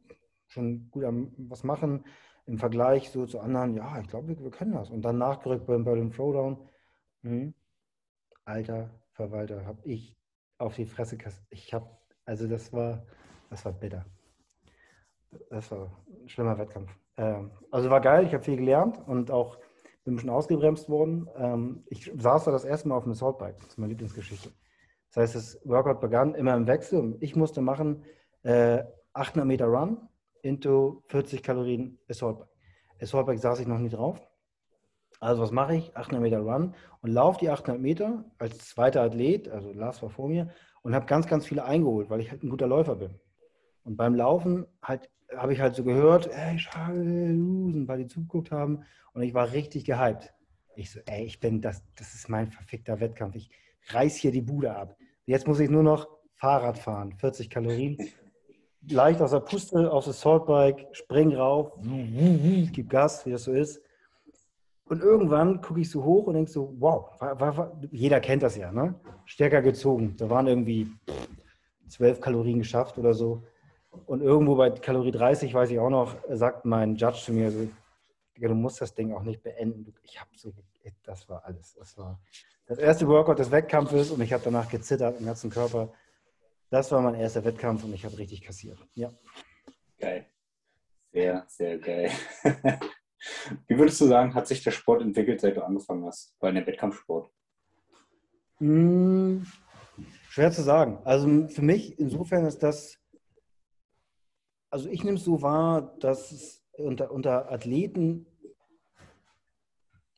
[0.46, 2.04] schon gut am was machen.
[2.46, 4.90] Im Vergleich so zu anderen, ja, ich glaube, wir, wir, können das.
[4.90, 6.68] Und dann nachgerückt beim Berlin Throwdown.
[7.22, 7.54] Hm.
[8.44, 10.18] Alter Verwalter, habe ich
[10.58, 11.46] auf die Fresse kassiert.
[11.50, 11.88] Ich habe,
[12.26, 13.06] also das war,
[13.48, 14.04] das war bitter
[15.50, 15.90] das war
[16.22, 16.90] ein schlimmer Wettkampf.
[17.16, 19.58] Ähm, also war geil, ich habe viel gelernt und auch
[20.04, 21.28] bin ein bisschen ausgebremst worden.
[21.36, 24.50] Ähm, ich saß da das erste Mal auf einem Assaultbike, das ist meine Lieblingsgeschichte.
[25.08, 28.04] Das heißt, das Workout begann immer im Wechsel und ich musste machen
[28.44, 30.08] äh, 800 Meter Run
[30.42, 32.48] into 40 Kalorien Assaultbike.
[33.00, 34.20] Assaultbike saß ich noch nie drauf.
[35.20, 35.96] Also was mache ich?
[35.96, 40.28] 800 Meter Run und laufe die 800 Meter als zweiter Athlet, also Lars war vor
[40.28, 40.50] mir,
[40.82, 43.18] und habe ganz, ganz viele eingeholt, weil ich halt ein guter Läufer bin.
[43.84, 48.84] Und beim Laufen halt habe ich halt so gehört, ey, Schalusen, weil die zugeguckt haben.
[49.12, 50.32] Und ich war richtig gehypt.
[50.76, 53.36] Ich so, ey, ich bin, das, das ist mein verfickter Wettkampf.
[53.36, 53.50] Ich
[53.88, 54.96] reiß hier die Bude ab.
[55.24, 57.96] Jetzt muss ich nur noch Fahrrad fahren, 40 Kalorien.
[58.88, 61.72] Leicht aus der Puste, auf das Saltbike, spring rauf,
[62.72, 63.80] gib Gas, wie das so ist.
[64.86, 68.42] Und irgendwann gucke ich so hoch und denke so, wow, war, war, war, jeder kennt
[68.42, 68.94] das ja, ne?
[69.24, 70.14] Stärker gezogen.
[70.18, 70.88] Da waren irgendwie
[71.88, 73.42] 12 Kalorien geschafft oder so.
[74.06, 77.68] Und irgendwo bei Kalorie 30, weiß ich auch noch, sagt mein Judge zu mir so,
[78.36, 79.94] du musst das Ding auch nicht beenden.
[80.02, 80.52] Ich habe so,
[81.04, 81.74] das war alles.
[81.78, 82.20] Das war
[82.66, 85.92] das erste Workout des Wettkampfes und ich habe danach gezittert im ganzen Körper.
[86.70, 88.78] Das war mein erster Wettkampf und ich habe richtig kassiert.
[88.94, 89.10] Ja.
[89.98, 90.26] Geil.
[91.12, 92.10] Sehr, sehr geil.
[93.68, 96.66] Wie würdest du sagen, hat sich der Sport entwickelt, seit du angefangen hast, bei einem
[96.66, 97.30] Wettkampfsport?
[98.58, 99.46] Hm,
[100.28, 100.98] schwer zu sagen.
[101.04, 102.98] Also für mich insofern ist das
[104.74, 108.26] also ich nehme es so wahr, dass es unter, unter Athleten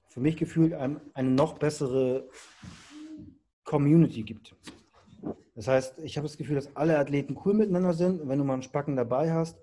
[0.08, 2.30] für mich gefühlt ein, eine noch bessere
[3.64, 4.56] Community gibt.
[5.56, 8.20] Das heißt, ich habe das Gefühl, dass alle Athleten cool miteinander sind.
[8.20, 9.58] Und wenn du mal einen Spacken dabei hast,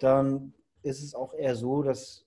[0.00, 2.26] dann ist es auch eher so, dass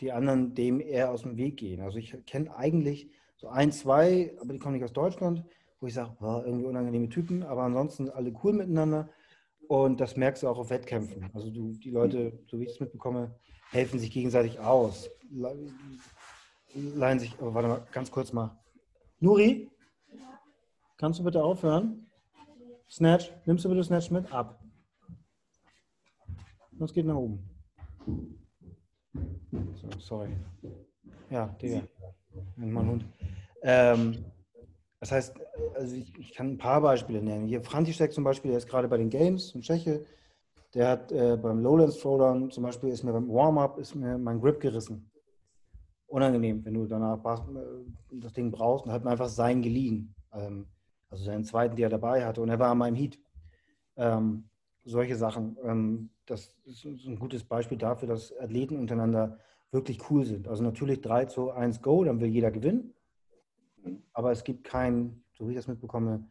[0.00, 1.80] die anderen dem eher aus dem Weg gehen.
[1.80, 5.44] Also ich kenne eigentlich so ein, zwei, aber die kommen nicht aus Deutschland,
[5.80, 9.08] wo ich sage, oh, irgendwie unangenehme Typen, aber ansonsten alle cool miteinander.
[9.66, 11.30] Und das merkst du auch auf Wettkämpfen.
[11.32, 13.34] Also du, die Leute, so wie ich es mitbekomme,
[13.70, 15.10] helfen sich gegenseitig aus.
[16.74, 18.58] Leihen sich, oh, warte mal, ganz kurz mal.
[19.20, 19.70] Nuri,
[20.98, 22.06] kannst du bitte aufhören?
[22.88, 24.32] Snatch, nimmst du bitte Snatch mit?
[24.32, 24.60] Ab.
[26.72, 27.42] Das geht nach oben.
[29.74, 30.28] So, sorry.
[31.30, 31.82] Ja, Digga.
[32.56, 33.04] Mein Hund.
[33.62, 34.24] Ähm,
[35.00, 35.34] das heißt,
[35.74, 37.46] also ich, ich, kann ein paar Beispiele nennen.
[37.46, 40.04] Hier František zum Beispiel, der ist gerade bei den Games in Tscheche.
[40.74, 45.10] Der hat äh, beim Lowlands Throwdown zum Beispiel ist mir beim Warm-up mein Grip gerissen.
[46.06, 50.14] Unangenehm, wenn du danach äh, das Ding brauchst und hat mir einfach sein geliehen.
[50.32, 50.66] Ähm,
[51.16, 53.18] also seinen zweiten, den er dabei hatte und er war an meinem Heat.
[53.96, 54.44] Ähm,
[54.84, 55.56] solche Sachen.
[55.64, 59.38] Ähm, das ist ein gutes Beispiel dafür, dass Athleten untereinander
[59.72, 60.46] wirklich cool sind.
[60.46, 62.94] Also natürlich 3 zu 1 Go, dann will jeder gewinnen.
[64.12, 66.28] Aber es gibt keinen, so wie ich das mitbekomme,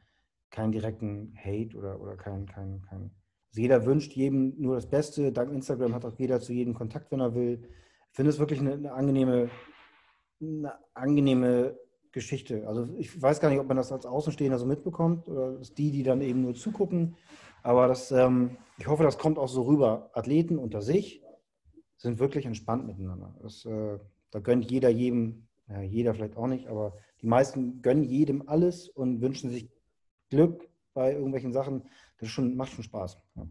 [0.52, 3.12] keinen direkten Hate oder, oder kein, kein, kein.
[3.50, 5.32] Also jeder wünscht jedem nur das Beste.
[5.32, 7.68] Dank Instagram hat auch jeder zu jedem Kontakt, wenn er will.
[8.12, 9.50] Ich finde es wirklich eine, eine, angenehme,
[10.42, 11.78] eine angenehme
[12.16, 12.66] Geschichte.
[12.66, 16.02] Also ich weiß gar nicht, ob man das als Außenstehender so mitbekommt oder die, die
[16.02, 17.18] dann eben nur zugucken.
[17.62, 20.10] Aber das, ähm, ich hoffe, das kommt auch so rüber.
[20.14, 21.22] Athleten unter sich
[21.98, 23.36] sind wirklich entspannt miteinander.
[23.42, 24.00] Das, äh,
[24.32, 28.88] da gönnt jeder jedem, ja, jeder vielleicht auch nicht, aber die meisten gönnen jedem alles
[28.88, 29.70] und wünschen sich
[30.30, 31.84] Glück bei irgendwelchen Sachen.
[32.20, 33.18] Das schon, macht schon Spaß.
[33.36, 33.48] Ja.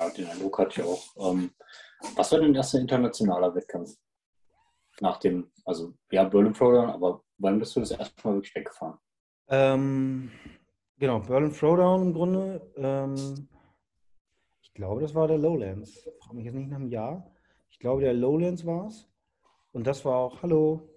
[0.00, 1.32] ja den Eindruck hatte ich auch.
[1.32, 1.50] Ähm,
[2.16, 3.94] was war denn der erste internationaler Wettkampf?
[5.00, 8.98] Nach dem, also ja, Berlin Throwdown, aber wann bist du das erste Mal wirklich weggefahren?
[9.48, 10.30] Ähm,
[10.98, 12.72] genau, Berlin Throwdown im Grunde.
[12.76, 13.48] Ähm,
[14.78, 16.06] glaube, das war der Lowlands.
[16.06, 17.28] Ich frage mich jetzt nicht nach einem Jahr.
[17.68, 19.08] Ich glaube, der Lowlands war es.
[19.72, 20.88] Und das war auch, hallo,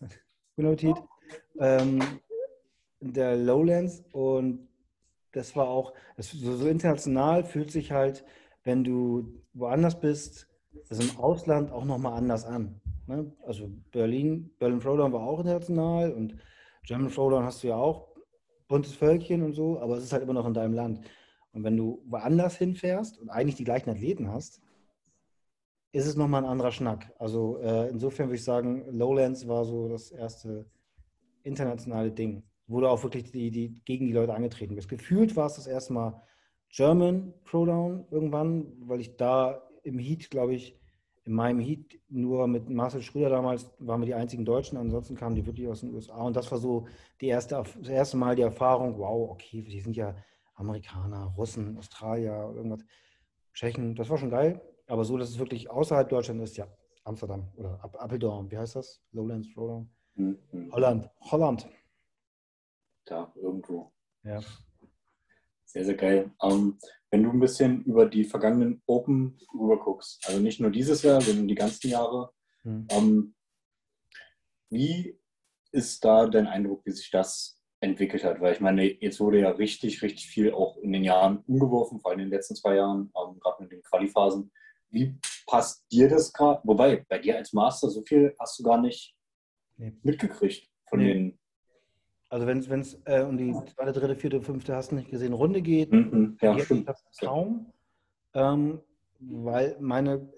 [0.56, 0.96] guten Appetit,
[1.60, 2.00] ähm,
[3.00, 4.02] der Lowlands.
[4.12, 4.66] Und
[5.32, 8.24] das war auch, das, so, international fühlt sich halt,
[8.64, 10.47] wenn du woanders bist,
[10.88, 12.80] das im Ausland auch nochmal anders an.
[13.06, 13.32] Ne?
[13.46, 16.36] Also Berlin, Berlin Throwdown war auch international und
[16.84, 18.08] German Throwdown hast du ja auch
[18.68, 21.00] buntes Völkchen und so, aber es ist halt immer noch in deinem Land.
[21.52, 24.60] Und wenn du woanders hinfährst und eigentlich die gleichen Athleten hast,
[25.92, 27.12] ist es nochmal ein anderer Schnack.
[27.18, 30.66] Also äh, insofern würde ich sagen, Lowlands war so das erste
[31.42, 34.88] internationale Ding, wo du auch wirklich die, die, gegen die Leute angetreten bist.
[34.88, 36.22] Gefühlt war es das erste Mal
[36.70, 40.78] German Throwdown irgendwann, weil ich da im Heat, glaube ich,
[41.24, 45.34] in meinem Heat nur mit Marcel Schröder damals waren wir die einzigen Deutschen, ansonsten kamen
[45.34, 46.22] die wirklich aus den USA.
[46.22, 46.86] Und das war so
[47.20, 50.16] die erste, das erste Mal die Erfahrung, wow, okay, die sind ja
[50.54, 52.84] Amerikaner, Russen, Australier, irgendwas,
[53.52, 54.60] Tschechen, das war schon geil.
[54.86, 56.66] Aber so, dass es wirklich außerhalb Deutschland ist, ja,
[57.04, 59.02] Amsterdam oder Appeldorn, wie heißt das?
[59.12, 59.88] Lowlands, Lowland?
[60.14, 60.38] Mhm.
[60.72, 61.68] Holland, Holland.
[63.04, 63.92] Da, irgendwo.
[64.22, 64.40] Ja.
[65.68, 66.30] Sehr, sehr geil.
[66.42, 66.78] Ähm,
[67.10, 71.20] wenn du ein bisschen über die vergangenen Open rüber guckst, also nicht nur dieses Jahr,
[71.20, 72.32] sondern die ganzen Jahre,
[72.64, 72.86] mhm.
[72.90, 73.34] ähm,
[74.70, 75.18] wie
[75.70, 78.40] ist da dein Eindruck, wie sich das entwickelt hat?
[78.40, 82.10] Weil ich meine, jetzt wurde ja richtig, richtig viel auch in den Jahren umgeworfen, vor
[82.10, 84.50] allem in den letzten zwei Jahren, ähm, gerade mit den Qualiphasen.
[84.88, 86.62] Wie passt dir das gerade?
[86.64, 89.14] Wobei, bei dir als Master, so viel hast du gar nicht
[89.76, 89.92] nee.
[90.02, 91.12] mitgekriegt von nee.
[91.12, 91.37] den
[92.28, 95.62] also wenn es äh, um die zweite, dritte, vierte, fünfte, hast du nicht gesehen, Runde
[95.62, 96.88] geht, mhm, ja, stimmt.
[96.88, 97.72] das kaum,
[98.34, 98.80] ähm,
[99.18, 100.30] weil meine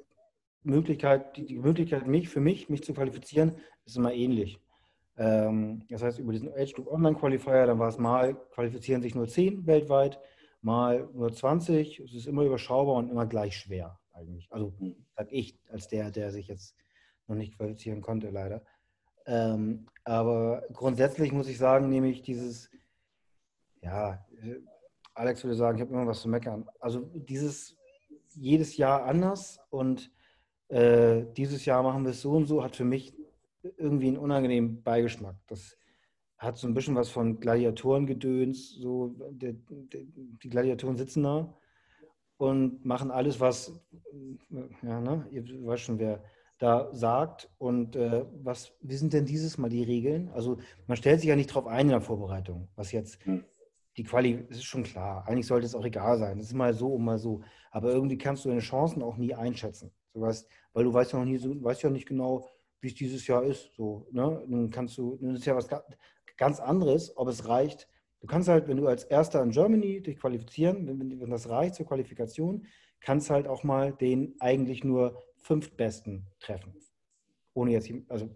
[0.63, 4.61] Möglichkeit, die, die, Möglichkeit, mich für mich, mich zu qualifizieren, ist immer ähnlich.
[5.17, 9.15] Ähm, das heißt, über diesen Age Group Online Qualifier, dann war es mal, qualifizieren sich
[9.15, 10.21] nur 10 weltweit,
[10.63, 12.01] mal nur 20.
[12.01, 14.49] Es ist immer überschaubar und immer gleich schwer eigentlich.
[14.51, 14.95] Also mhm.
[15.17, 16.77] sag ich, als der, der sich jetzt
[17.27, 18.63] noch nicht qualifizieren konnte, leider.
[19.27, 22.71] Ähm, aber grundsätzlich muss ich sagen, nehme ich dieses,
[23.83, 24.25] ja,
[25.15, 26.69] Alex würde sagen, ich habe immer was zu meckern.
[26.81, 27.77] Also dieses
[28.35, 30.11] jedes Jahr anders und
[30.69, 33.15] äh, dieses Jahr machen wir es so und so, hat für mich
[33.77, 35.37] irgendwie einen unangenehmen Beigeschmack.
[35.49, 35.77] Das
[36.39, 39.59] hat so ein bisschen was von Gladiatorengedöns, so die,
[40.43, 41.55] die Gladiatoren sitzen da
[42.39, 43.79] und machen alles, was,
[44.83, 46.23] ja, ne, ihr weißt schon, wer
[46.61, 47.51] da sagt.
[47.59, 50.29] Und äh, was, wie sind denn dieses Mal die Regeln?
[50.29, 53.45] Also man stellt sich ja nicht drauf ein in der Vorbereitung, was jetzt hm.
[53.97, 55.27] die Quali, ist schon klar.
[55.27, 56.39] Eigentlich sollte es auch egal sein.
[56.39, 57.41] Es ist mal so und mal so.
[57.73, 59.91] Aber irgendwie kannst du deine Chancen auch nie einschätzen.
[60.13, 62.47] So was, weil du weißt ja noch nie so, weißt ja nicht genau,
[62.81, 63.75] wie es dieses Jahr ist.
[63.75, 64.45] So, ne?
[64.47, 65.69] Dann kannst du, das ist ja was
[66.37, 67.89] ganz anderes, ob es reicht.
[68.21, 71.75] Du kannst halt, wenn du als Erster in Germany dich qualifizieren, wenn, wenn das reicht
[71.77, 72.67] zur Qualifikation,
[73.01, 76.75] kannst halt auch mal den eigentlich nur fünftbesten treffen.
[77.55, 78.31] Ohne jetzt, also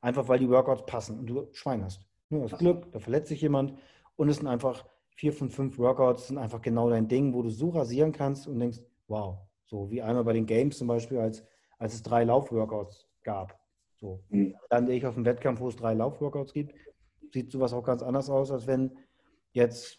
[0.00, 2.00] einfach weil die Workouts passen und du Schwein hast.
[2.28, 3.74] Nur das Glück, da verletzt sich jemand
[4.16, 7.50] und es sind einfach vier von fünf Workouts, sind einfach genau dein Ding, wo du
[7.50, 11.44] so rasieren kannst und denkst, wow, so wie einmal bei den Games zum Beispiel, als,
[11.78, 13.58] als es drei Laufworkouts gab.
[13.96, 14.22] So.
[14.28, 14.54] Mhm.
[14.70, 16.74] Dann ich auf dem Wettkampf, wo es drei Laufworkouts gibt,
[17.32, 18.96] sieht sowas auch ganz anders aus, als wenn
[19.52, 19.96] jetzt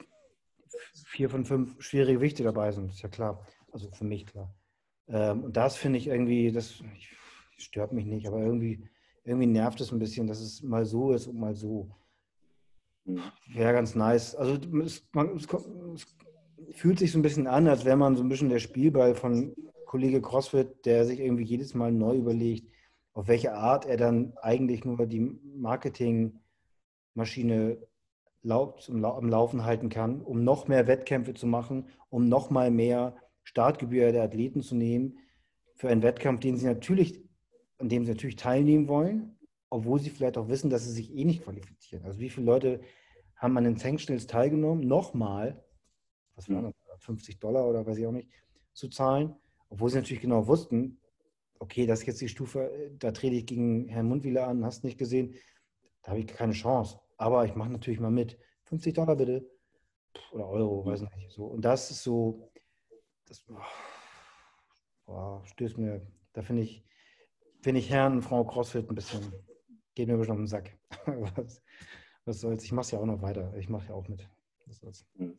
[1.06, 2.92] vier von fünf schwere Gewichte dabei sind.
[2.92, 3.46] Ist ja klar.
[3.72, 4.54] Also für mich klar.
[5.08, 6.82] Ähm, und das finde ich irgendwie, das
[7.58, 8.88] stört mich nicht, aber irgendwie,
[9.24, 11.90] irgendwie nervt es ein bisschen, dass es mal so ist und mal so.
[13.06, 13.22] Mhm.
[13.54, 14.36] Wäre ganz nice.
[14.36, 15.48] Also es, man, es,
[15.94, 16.06] es,
[16.72, 19.56] fühlt sich so ein bisschen an, als wäre man so ein bisschen der Spielball von
[19.86, 22.72] Kollege CrossFit, der sich irgendwie jedes Mal neu überlegt,
[23.14, 27.78] auf welche Art er dann eigentlich nur die Marketingmaschine
[28.44, 34.12] am Laufen halten kann, um noch mehr Wettkämpfe zu machen, um noch mal mehr Startgebühr
[34.12, 35.20] der Athleten zu nehmen
[35.76, 37.24] für einen Wettkampf, den sie natürlich,
[37.78, 39.38] an dem sie natürlich teilnehmen wollen,
[39.70, 42.04] obwohl sie vielleicht auch wissen, dass sie sich eh nicht qualifizieren.
[42.06, 42.82] Also wie viele Leute
[43.36, 45.64] haben an den Tankstellen teilgenommen, nochmal,
[46.36, 48.30] was waren das, 50 Dollar oder weiß ich auch nicht,
[48.74, 49.36] zu zahlen,
[49.70, 51.00] obwohl sie natürlich genau wussten,
[51.60, 54.98] okay, das ist jetzt die Stufe, da trete ich gegen Herrn Mundwieler an, hast nicht
[54.98, 55.36] gesehen,
[56.04, 57.00] da habe ich keine Chance.
[57.18, 58.38] Aber ich mache natürlich mal mit.
[58.64, 59.50] 50 Dollar bitte.
[60.32, 61.32] Oder Euro, weiß nicht.
[61.32, 61.46] So.
[61.46, 62.52] Und das ist so,
[63.28, 63.46] das
[65.08, 66.84] oh, stößt mir, da finde ich,
[67.62, 69.34] finde ich Herrn und Frau CrossFit ein bisschen,
[69.96, 70.78] geht mir bestimmt auf den Sack.
[71.06, 71.64] was,
[72.26, 72.64] was soll's?
[72.64, 73.54] Ich mache es ja auch noch weiter.
[73.58, 74.28] Ich mache ja auch mit.
[74.66, 75.06] Was soll's?
[75.18, 75.38] Hm.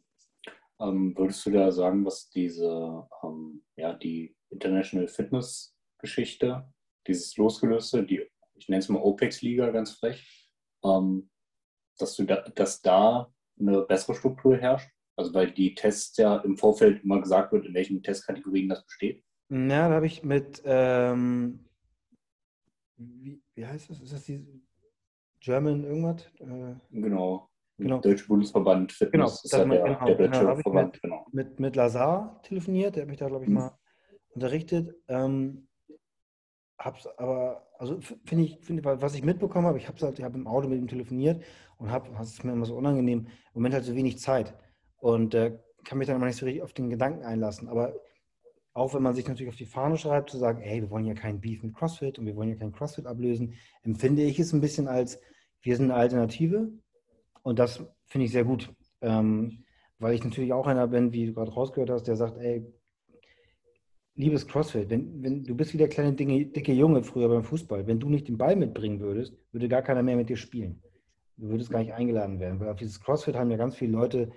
[0.78, 6.70] Ähm, würdest du da sagen, was diese, ähm, ja, die International Fitness Geschichte,
[7.06, 10.50] dieses losgelöste, die, ich nenne es mal OPEX-Liga ganz frech,
[10.84, 11.30] ähm,
[11.98, 16.56] dass, du da, dass da eine bessere Struktur herrscht Also weil die Tests ja im
[16.56, 19.24] Vorfeld immer gesagt wird, in welchen Testkategorien das besteht.
[19.48, 21.60] Ja, da habe ich mit, ähm,
[22.96, 24.00] wie, wie, heißt das?
[24.00, 24.44] Ist das die
[25.40, 26.26] German irgendwas?
[26.38, 27.48] Äh, genau.
[27.78, 28.00] Genau.
[28.00, 30.92] Deutsche Bundesverband Fitness genau, ist ja der, genau, der deutsche genau, Verband.
[30.94, 31.26] Mit, genau.
[31.32, 33.56] mit, mit Lazar telefoniert, der hat mich da, glaube ich, mhm.
[33.56, 33.78] mal
[34.30, 34.96] unterrichtet.
[35.08, 35.68] Ähm,
[36.78, 40.46] hab's aber, also finde ich, find, was ich mitbekommen habe, ich habe halt, hab im
[40.46, 41.42] Auto mit ihm telefoniert
[41.76, 44.54] und habe, das ist mir immer so unangenehm, im Moment halt so wenig Zeit
[44.98, 47.68] und äh, kann mich dann immer nicht so richtig auf den Gedanken einlassen.
[47.68, 47.94] Aber
[48.72, 51.14] auch wenn man sich natürlich auf die Fahne schreibt, zu sagen, ey, wir wollen ja
[51.14, 54.60] keinen Beef mit CrossFit und wir wollen ja keinen CrossFit ablösen, empfinde ich es ein
[54.60, 55.20] bisschen als,
[55.62, 56.68] wir sind eine Alternative
[57.42, 58.74] und das finde ich sehr gut.
[59.00, 59.64] Ähm,
[59.98, 62.66] weil ich natürlich auch einer bin, wie du gerade rausgehört hast, der sagt, ey,
[64.14, 67.86] liebes CrossFit, wenn, wenn du bist wie der kleine dicke, dicke Junge früher beim Fußball,
[67.86, 70.82] wenn du nicht den Ball mitbringen würdest, würde gar keiner mehr mit dir spielen.
[71.36, 74.32] Du würdest gar nicht eingeladen werden, weil auf dieses CrossFit haben ja ganz viele Leute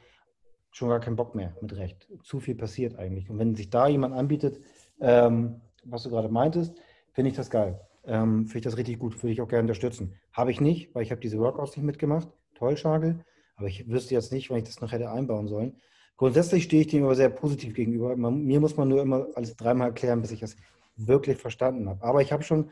[0.72, 2.08] schon gar keinen Bock mehr, mit Recht.
[2.24, 3.30] Zu viel passiert eigentlich.
[3.30, 4.62] Und wenn sich da jemand anbietet,
[5.00, 6.76] ähm, was du gerade meintest,
[7.12, 7.80] finde ich das geil.
[8.06, 10.16] Ähm, finde ich das richtig gut, würde ich auch gerne unterstützen.
[10.32, 12.28] Habe ich nicht, weil ich habe diese Workouts nicht mitgemacht.
[12.56, 13.24] Toll, Schagel.
[13.56, 15.76] Aber ich wüsste jetzt nicht, wann ich das noch hätte einbauen sollen.
[16.18, 18.16] Grundsätzlich stehe ich dem aber sehr positiv gegenüber.
[18.16, 20.58] Man, mir muss man nur immer alles dreimal erklären, bis ich das
[20.98, 22.04] wirklich verstanden habe.
[22.04, 22.72] Aber ich habe schon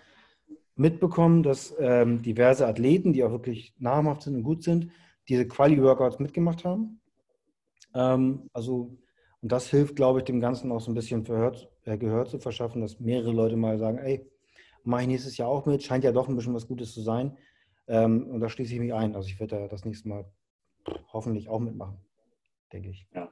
[0.75, 4.91] mitbekommen, dass ähm, diverse Athleten, die auch wirklich namhaft sind und gut sind,
[5.27, 6.99] diese Quali-Workouts mitgemacht haben.
[7.97, 8.95] Ähm, also,
[9.41, 12.39] und das hilft, glaube ich, dem Ganzen auch so ein bisschen verhört, äh, Gehör zu
[12.39, 14.29] verschaffen, dass mehrere Leute mal sagen, ey,
[14.83, 17.36] mache ich nächstes Jahr auch mit, scheint ja doch ein bisschen was Gutes zu sein.
[17.88, 19.15] Ähm, und da schließe ich mich ein.
[19.15, 20.31] Also ich werde da das nächste Mal
[21.12, 21.97] hoffentlich auch mitmachen,
[22.71, 23.07] denke ich.
[23.13, 23.31] Ja,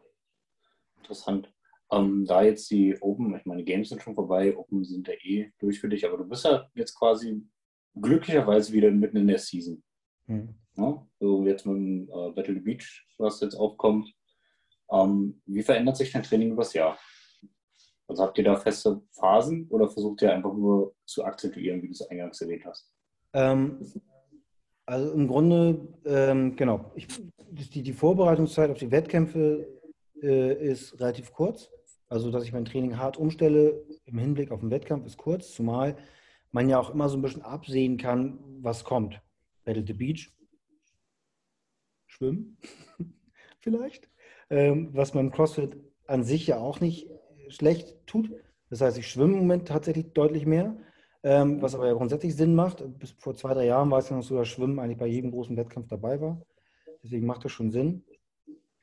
[0.98, 1.54] interessant.
[1.92, 5.52] Ähm, da jetzt die Open, ich meine, Games sind schon vorbei, Open sind ja eh
[5.60, 7.46] durch für dich, aber du bist ja jetzt quasi
[7.94, 9.84] glücklicherweise wieder mitten in der Season.
[10.26, 10.56] Hm.
[10.78, 14.12] Ja, so jetzt mit dem äh, Battle the Beach, was jetzt aufkommt.
[14.92, 16.98] Ähm, wie verändert sich dein Training übers Jahr?
[18.08, 21.94] Also habt ihr da feste Phasen oder versucht ihr einfach nur zu akzentuieren, wie du
[21.94, 22.92] es eingangs erwähnt hast?
[23.34, 23.82] Ähm,
[24.86, 27.08] also im Grunde, ähm, genau, ich,
[27.50, 29.68] die, die Vorbereitungszeit auf die Wettkämpfe
[30.22, 31.72] äh, ist relativ kurz.
[32.08, 35.98] Also, dass ich mein Training hart umstelle im Hinblick auf den Wettkampf ist kurz, zumal
[36.52, 39.22] man ja auch immer so ein bisschen absehen kann, was kommt.
[39.66, 40.32] Battle the Beach,
[42.06, 42.58] Schwimmen
[43.60, 44.10] vielleicht,
[44.50, 45.78] was man CrossFit
[46.08, 47.10] an sich ja auch nicht
[47.50, 48.32] schlecht tut.
[48.70, 50.76] Das heißt, ich schwimme im Moment tatsächlich deutlich mehr,
[51.24, 52.84] ähm, was aber ja grundsätzlich Sinn macht.
[53.00, 55.32] Bis vor zwei, drei Jahren war es ja noch so, dass Schwimmen eigentlich bei jedem
[55.32, 56.42] großen Wettkampf dabei war.
[57.04, 58.04] Deswegen macht das schon Sinn.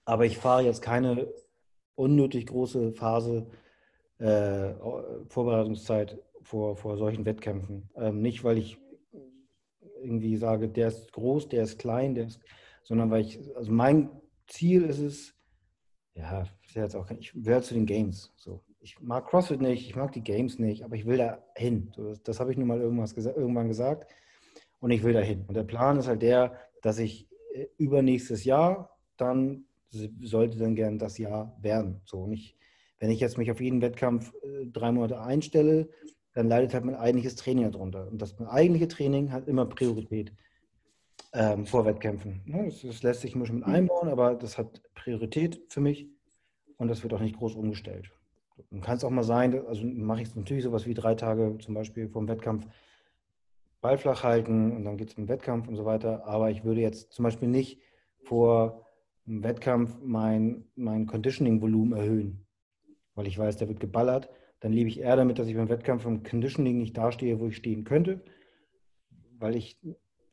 [0.04, 1.32] Aber ich fahre jetzt keine
[1.94, 3.46] unnötig große Phase
[4.18, 4.74] äh,
[5.28, 7.90] Vorbereitungszeit vor, vor solchen Wettkämpfen.
[7.96, 8.78] Ähm, nicht, weil ich
[10.00, 12.40] irgendwie sage, der ist groß, der ist klein, der ist,
[12.82, 14.10] sondern weil ich, also mein
[14.46, 15.34] Ziel ist es,
[16.14, 16.44] ja,
[16.74, 18.32] jetzt auch, ich will zu den Games.
[18.36, 18.62] So.
[18.80, 21.92] Ich mag CrossFit nicht, ich mag die Games nicht, aber ich will da hin.
[21.94, 24.12] So, das, das habe ich nun mal irgendwas gesa irgendwann gesagt
[24.80, 25.44] und ich will da hin.
[25.46, 29.64] Und der Plan ist halt der, dass ich äh, übernächstes Jahr dann
[30.22, 32.00] sollte dann gern das Jahr werden.
[32.06, 32.56] So nicht,
[32.98, 35.88] wenn ich jetzt mich auf jeden Wettkampf äh, drei Monate einstelle,
[36.34, 38.08] dann leidet halt mein eigentliches Training darunter.
[38.08, 40.32] Und das eigentliche Training hat immer Priorität
[41.32, 42.42] ähm, vor Wettkämpfen.
[42.46, 42.64] Ne?
[42.66, 46.08] Das, das, lässt sich immer schon mit einbauen, aber das hat Priorität für mich
[46.76, 48.10] und das wird auch nicht groß umgestellt.
[48.70, 51.74] Und kann es auch mal sein, also mache ich natürlich sowas wie drei Tage zum
[51.74, 52.66] Beispiel vor dem Wettkampf
[53.80, 56.24] Ball flach halten und dann geht es im Wettkampf und so weiter.
[56.24, 57.80] Aber ich würde jetzt zum Beispiel nicht
[58.22, 58.86] vor
[59.26, 62.46] im Wettkampf mein, mein Conditioning-Volumen erhöhen,
[63.14, 66.06] weil ich weiß, der wird geballert, dann lebe ich eher damit, dass ich beim Wettkampf
[66.06, 68.22] im Conditioning nicht dastehe, wo ich stehen könnte,
[69.38, 69.76] weil ich,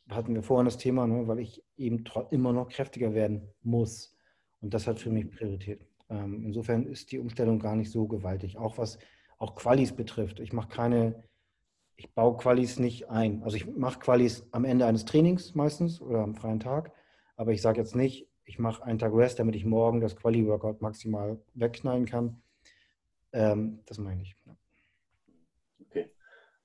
[0.09, 4.15] hatten wir vorhin das Thema, ne, weil ich eben immer noch kräftiger werden muss.
[4.61, 5.85] Und das hat für mich Priorität.
[6.09, 8.99] Ähm, insofern ist die Umstellung gar nicht so gewaltig, auch was
[9.37, 10.39] auch Qualis betrifft.
[10.39, 11.23] Ich mache keine,
[11.95, 13.43] ich baue Qualis nicht ein.
[13.43, 16.91] Also ich mache Qualis am Ende eines Trainings meistens oder am freien Tag,
[17.35, 20.81] aber ich sage jetzt nicht, ich mache einen Tag Rest, damit ich morgen das Quali-Workout
[20.81, 22.41] maximal wegknallen kann.
[23.31, 24.35] Ähm, das meine ich.
[25.85, 26.09] Okay.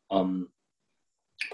[0.09, 0.54] Um, ähm,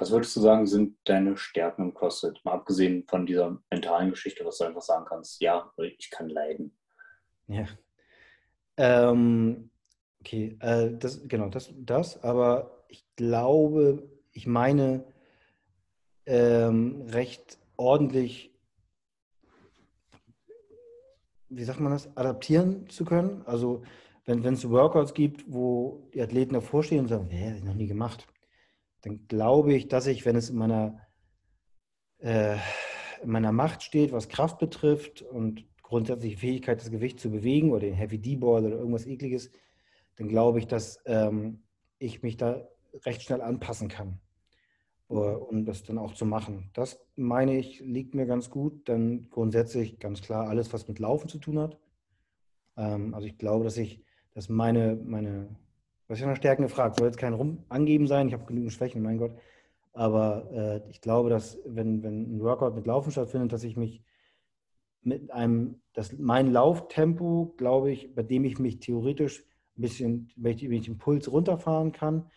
[0.01, 2.45] was würdest du sagen, sind deine Stärken im CrossFit?
[2.45, 6.77] Mal abgesehen von dieser mentalen Geschichte, was du einfach sagen kannst, ja, ich kann leiden.
[7.49, 7.67] Ja.
[8.77, 9.71] Ähm,
[10.21, 15.05] okay, äh, das, genau, das, das, aber ich glaube, ich meine
[16.27, 18.51] ähm, recht ordentlich
[21.51, 23.43] wie sagt man das, adaptieren zu können.
[23.45, 23.83] Also
[24.25, 27.75] wenn es Workouts gibt, wo die Athleten davor stehen und sagen, hä, habe ich noch
[27.75, 28.27] nie gemacht,
[29.03, 31.01] dann glaube ich, dass ich, wenn es in meiner,
[32.19, 32.57] äh,
[33.23, 37.81] in meiner Macht steht, was Kraft betrifft und grundsätzliche Fähigkeit, das Gewicht zu bewegen oder
[37.81, 39.51] den Heavy D-Ball oder irgendwas ekliges,
[40.17, 41.63] dann glaube ich, dass ähm,
[41.99, 42.69] ich mich da
[43.05, 44.21] recht schnell anpassen kann,
[45.09, 46.71] uh, um das dann auch zu machen.
[46.75, 48.89] Das meine ich, liegt mir ganz gut.
[48.89, 51.79] Dann grundsätzlich ganz klar alles, was mit Laufen zu tun hat.
[52.77, 55.57] Ähm, also ich glaube, dass ich, dass meine, meine,
[56.11, 59.01] was ich nach Stärken gefragt, soll jetzt kein Rum angeben sein, ich habe genügend Schwächen,
[59.01, 59.31] mein Gott.
[59.93, 64.03] Aber äh, ich glaube, dass wenn, wenn ein Workout mit Laufen stattfindet, dass ich mich
[65.03, 69.45] mit einem, dass mein Lauftempo, glaube ich, bei dem ich mich theoretisch
[69.79, 72.29] ein bisschen, wenn ich, wenn ich den Puls runterfahren kann,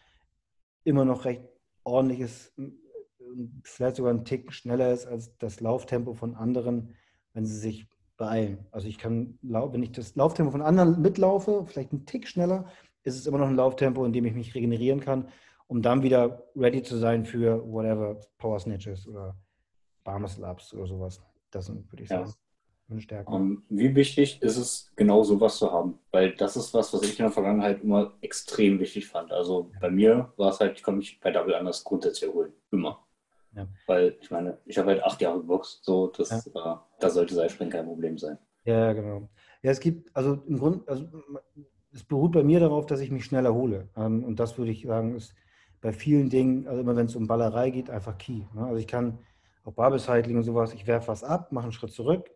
[0.84, 1.42] immer noch recht
[1.84, 2.54] ordentliches,
[3.64, 6.94] vielleicht sogar ein Tick schneller ist als das Lauftempo von anderen,
[7.34, 8.68] wenn sie sich beeilen.
[8.70, 12.68] Also ich kann, wenn ich das Lauftempo von anderen mitlaufe, vielleicht ein Tick schneller,
[13.04, 15.28] ist es immer noch ein Lauftempo, in dem ich mich regenerieren kann,
[15.68, 19.36] um dann wieder ready zu sein für whatever Power Snatches oder
[20.04, 21.22] Bar Muscle Ups oder sowas.
[21.52, 22.30] Das würde ich sagen.
[22.30, 22.36] Ja.
[23.26, 26.00] Um, ähm, wie wichtig ist es, genau sowas zu haben?
[26.12, 29.32] Weil das ist was, was ich in der Vergangenheit immer extrem wichtig fand.
[29.32, 32.54] Also bei mir war es halt, ich konnte mich bei Double anders grundsätzlich erholen.
[32.72, 33.04] Immer.
[33.56, 33.68] Ja.
[33.88, 36.74] Weil ich meine, ich habe halt acht Jahre geboxt, so das, ja.
[36.74, 38.38] äh, da sollte Seilspringen kein Problem sein.
[38.66, 39.30] Ja, genau.
[39.62, 41.08] Ja, es gibt, also im Grunde, also
[41.94, 43.90] es beruht bei mir darauf, dass ich mich schnell erhole.
[43.96, 45.36] Ähm, und das würde ich sagen, ist
[45.82, 48.46] bei vielen Dingen, also immer wenn es um Ballerei geht, einfach key.
[48.54, 48.66] Ne?
[48.66, 49.20] Also ich kann
[49.64, 52.32] auch Barbelcycling und sowas, ich werfe was ab, mache einen Schritt zurück,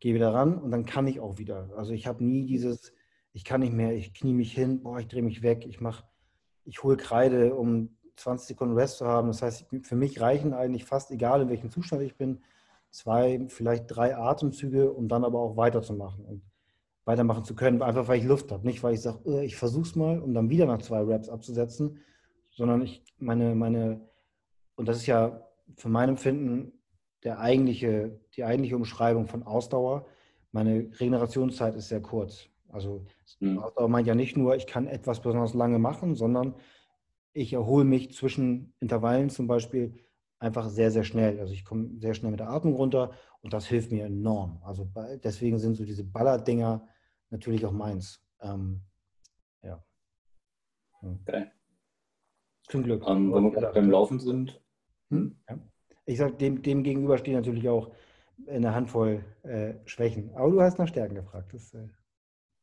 [0.00, 1.70] gehe wieder ran und dann kann ich auch wieder.
[1.76, 2.92] Also ich habe nie dieses,
[3.32, 6.04] ich kann nicht mehr, ich knie mich hin, boah, ich drehe mich weg, ich mache,
[6.64, 9.28] ich hole Kreide, um 20 Sekunden Rest zu haben.
[9.28, 12.42] Das heißt, für mich reichen eigentlich fast, egal in welchem Zustand ich bin,
[12.90, 16.42] zwei, vielleicht drei Atemzüge, um dann aber auch weiterzumachen und
[17.04, 18.66] weitermachen zu können, einfach weil ich Luft habe.
[18.66, 21.28] Nicht, weil ich sage, äh, ich versuche es mal, um dann wieder nach zwei Raps
[21.28, 21.98] abzusetzen,
[22.50, 24.00] sondern ich meine, meine,
[24.76, 26.72] und das ist ja für mein Empfinden
[27.24, 30.06] der eigentliche, die eigentliche Umschreibung von Ausdauer.
[30.50, 32.48] Meine Regenerationszeit ist sehr kurz.
[32.68, 33.04] Also
[33.40, 33.58] mhm.
[33.58, 36.54] Ausdauer meint ja nicht nur, ich kann etwas besonders lange machen, sondern
[37.32, 39.94] ich erhole mich zwischen Intervallen zum Beispiel
[40.38, 41.38] einfach sehr, sehr schnell.
[41.40, 44.60] Also ich komme sehr schnell mit der Atmung runter und das hilft mir enorm.
[44.64, 44.88] Also
[45.22, 46.86] deswegen sind so diese Ballerdinger
[47.32, 48.22] natürlich auch meins.
[48.40, 48.82] Ähm,
[49.62, 49.82] ja.
[51.02, 51.50] Okay.
[52.68, 53.04] Zum Glück.
[53.06, 54.60] Ähm, wenn wir beim Laufen sind.
[55.10, 55.36] Hm?
[55.48, 55.58] Ja.
[56.04, 57.92] Ich sage, dem, dem gegenüber stehen natürlich auch
[58.48, 60.34] eine Handvoll äh, Schwächen.
[60.34, 61.52] Aber du hast nach Stärken gefragt.
[61.52, 61.88] Das, äh,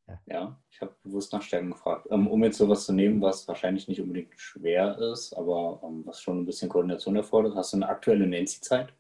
[0.08, 0.20] ja.
[0.26, 0.62] ja.
[0.70, 2.08] ich habe bewusst nach Stärken gefragt.
[2.12, 6.22] Ähm, um jetzt sowas zu nehmen, was wahrscheinlich nicht unbedingt schwer ist, aber ähm, was
[6.22, 8.94] schon ein bisschen Koordination erfordert, hast du eine aktuelle Nancy-Zeit?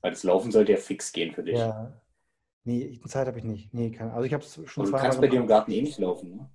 [0.00, 1.58] Weil das Laufen sollte ja fix gehen für dich.
[1.58, 1.92] Ja.
[2.64, 3.74] Nee, Zeit habe ich nicht.
[3.74, 5.98] Nee, kann, also ich habe es schon Du kannst bei dir im Garten eh nicht
[5.98, 6.50] laufen, ne?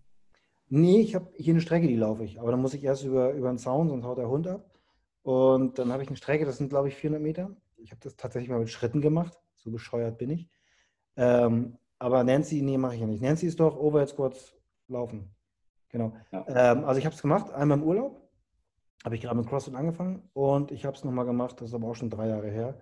[0.72, 2.40] Nee, ich habe hier eine Strecke, die laufe ich.
[2.40, 4.70] Aber dann muss ich erst über, über den Zaun, sonst haut der Hund ab.
[5.24, 7.56] Und dann habe ich eine Strecke, das sind glaube ich 400 Meter.
[7.78, 9.34] Ich habe das tatsächlich mal mit Schritten gemacht.
[9.56, 10.48] So bescheuert bin ich.
[11.18, 13.22] Ähm, aber Nancy, nee, mache ich ja nicht.
[13.22, 14.56] Nancy ist doch Overhead Squats
[14.88, 15.36] laufen.
[15.90, 16.14] Genau.
[16.32, 16.46] Ja.
[16.48, 18.22] Ähm, also ich habe es gemacht, einmal im Urlaub.
[19.04, 21.88] Habe ich gerade mit CrossFit angefangen und ich habe es nochmal gemacht, das ist aber
[21.88, 22.82] auch schon drei Jahre her.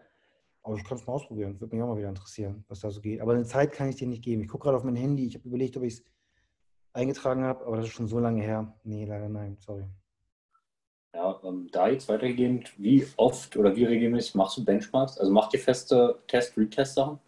[0.68, 3.00] Aber ich kann es mal ausprobieren, würde mich auch mal wieder interessieren, was da so
[3.00, 3.22] geht.
[3.22, 4.42] Aber eine Zeit kann ich dir nicht geben.
[4.42, 6.04] Ich gucke gerade auf mein Handy, ich habe überlegt, ob ich es
[6.92, 8.76] eingetragen habe, aber das ist schon so lange her.
[8.84, 9.86] Nee, leider nein, sorry.
[11.14, 15.18] Ja, ähm, da jetzt weitergehend, wie oft oder wie regelmäßig machst du Benchmarks?
[15.18, 17.20] Also macht ihr feste Test-Retest-Sachen?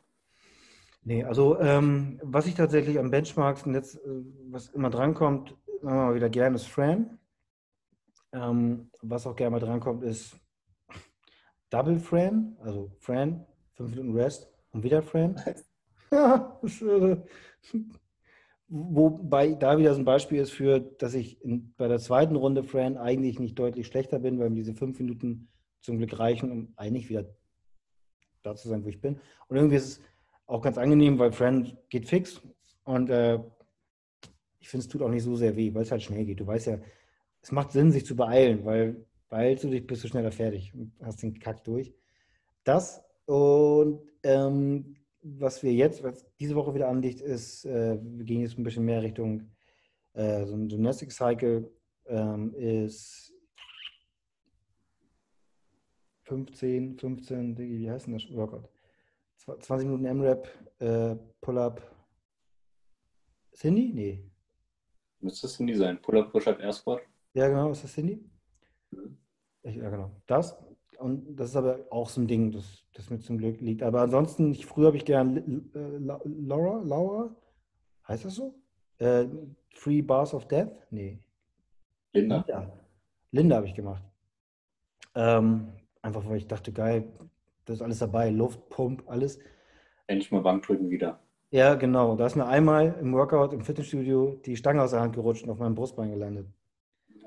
[1.04, 5.92] Nee, also ähm, was ich tatsächlich an Benchmarks und jetzt, äh, was immer drankommt, wir
[5.92, 7.18] mal wieder gerne, ist Fran.
[8.34, 10.36] Ähm, was auch gerne mal drankommt, ist
[11.70, 15.36] Double Fran, also Fran, 5 Minuten Rest und wieder Fran.
[18.68, 22.64] wobei da wieder so ein Beispiel ist für, dass ich in, bei der zweiten Runde
[22.64, 25.50] Fran eigentlich nicht deutlich schlechter bin, weil mir diese 5 Minuten
[25.82, 27.26] zum Glück reichen, um eigentlich wieder
[28.44, 29.20] da zu sein, wo ich bin.
[29.48, 30.02] Und irgendwie ist es
[30.46, 32.42] auch ganz angenehm, weil Friend geht fix
[32.84, 33.40] und äh,
[34.60, 36.40] ich finde, es tut auch nicht so sehr weh, weil es halt schnell geht.
[36.40, 36.80] Du weißt ja,
[37.42, 40.94] es macht Sinn, sich zu beeilen, weil beeilst du dich, bist du schneller fertig und
[41.02, 41.94] hast den Kack durch.
[42.64, 48.42] Das und ähm, was wir jetzt, was diese Woche wieder anliegt, ist, äh, wir gehen
[48.42, 49.52] jetzt ein bisschen mehr Richtung
[50.14, 51.72] äh, so ein Gymnastic Cycle
[52.08, 53.34] ähm, ist
[56.24, 58.70] 15, 15, wie heißt denn das Workout?
[59.38, 60.48] 20 Minuten M-Rap,
[60.80, 61.82] äh, Pull-Up.
[63.54, 63.92] Cindy?
[63.94, 64.24] Nee.
[65.22, 66.02] Müsste das Cindy sein.
[66.02, 67.02] Pull-Up, Push-Up, Air Squat?
[67.34, 67.72] Ja, genau.
[67.72, 68.24] Ist das Cindy?
[68.92, 69.18] Mhm.
[69.64, 70.12] Ja, genau.
[70.28, 70.58] Das.
[70.98, 73.84] Und das ist aber auch so ein Ding, das, das mir zum Glück liegt.
[73.84, 75.38] Aber ansonsten, ich, früher habe ich gern
[75.74, 77.36] äh, Laura, Laura,
[78.08, 78.56] heißt das so?
[78.98, 79.26] Äh,
[79.74, 80.72] Three Bars of Death?
[80.92, 81.20] Nee.
[82.12, 82.44] Linda.
[82.48, 82.72] Linda,
[83.32, 84.04] Linda habe ich gemacht.
[85.16, 85.70] Ähm,
[86.02, 87.08] einfach weil ich dachte, geil,
[87.66, 89.40] das ist alles dabei, Luft, Pump, alles.
[90.08, 91.20] endlich mal Bankdrücken wieder.
[91.52, 92.16] Ja, genau.
[92.16, 95.50] Da ist mir einmal im Workout im Fitnessstudio die Stange aus der Hand gerutscht und
[95.50, 96.48] auf meinem Brustbein gelandet.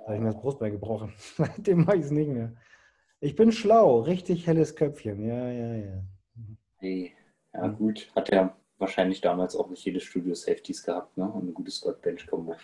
[0.03, 1.12] Da habe ich mir das Brustbein gebrochen.
[1.36, 2.53] Seitdem mache ich es nicht mehr.
[3.20, 5.24] Ich bin schlau, richtig helles Köpfchen.
[5.24, 6.03] Ja, ja, ja.
[6.78, 7.14] Hey,
[7.55, 8.11] ja gut.
[8.16, 11.30] Hat ja wahrscheinlich damals auch nicht jedes Studio Safeties gehabt, ne?
[11.30, 12.57] Und eine gute Squat Bench Combo.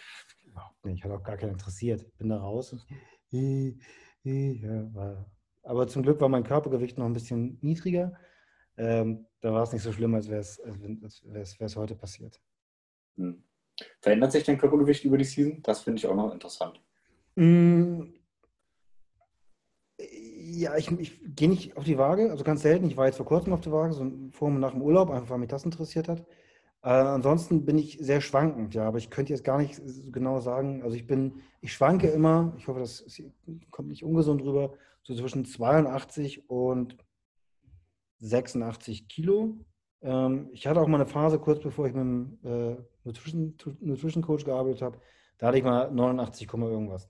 [0.44, 1.04] Überhaupt nicht.
[1.04, 2.04] Hat auch gar keinen interessiert.
[2.18, 2.74] Bin da raus.
[3.30, 5.26] Ja,
[5.62, 8.18] aber zum Glück war mein Körpergewicht noch ein bisschen niedriger.
[8.76, 12.40] Ähm, da war es nicht so schlimm, als wäre es heute passiert.
[13.16, 13.44] Hm.
[14.00, 15.62] Verändert sich dein Körpergewicht über die Season?
[15.62, 16.80] Das finde ich auch noch interessant.
[17.38, 18.14] Mm,
[19.96, 22.86] ja, ich, ich gehe nicht auf die Waage, also ganz selten.
[22.86, 25.30] Ich war jetzt vor kurzem auf der Waage, so vor und nach dem Urlaub, einfach
[25.30, 26.20] weil mich das interessiert hat.
[26.82, 30.40] Äh, ansonsten bin ich sehr schwankend, ja, aber ich könnte jetzt gar nicht so genau
[30.40, 30.82] sagen.
[30.82, 33.04] Also ich bin, ich schwanke immer, ich hoffe, das
[33.70, 34.72] kommt nicht ungesund rüber,
[35.04, 36.96] so zwischen 82 und
[38.18, 39.58] 86 Kilo.
[40.02, 44.22] Ähm, ich hatte auch mal eine Phase, kurz bevor ich mit dem äh, Nutrition, Nutrition
[44.24, 44.98] Coach gearbeitet habe,
[45.38, 47.08] da hatte ich mal 89, irgendwas.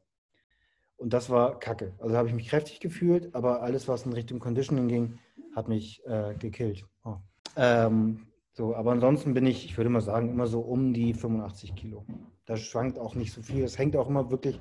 [0.99, 1.94] Und das war kacke.
[1.99, 5.18] Also habe ich mich kräftig gefühlt, aber alles, was in Richtung Conditioning ging,
[5.55, 6.84] hat mich äh, gekillt.
[7.05, 7.16] Oh.
[7.57, 11.76] Ähm, so, aber ansonsten bin ich, ich würde mal sagen, immer so um die 85
[11.76, 12.05] Kilo.
[12.44, 13.62] Das schwankt auch nicht so viel.
[13.62, 14.59] Das hängt auch immer wirklich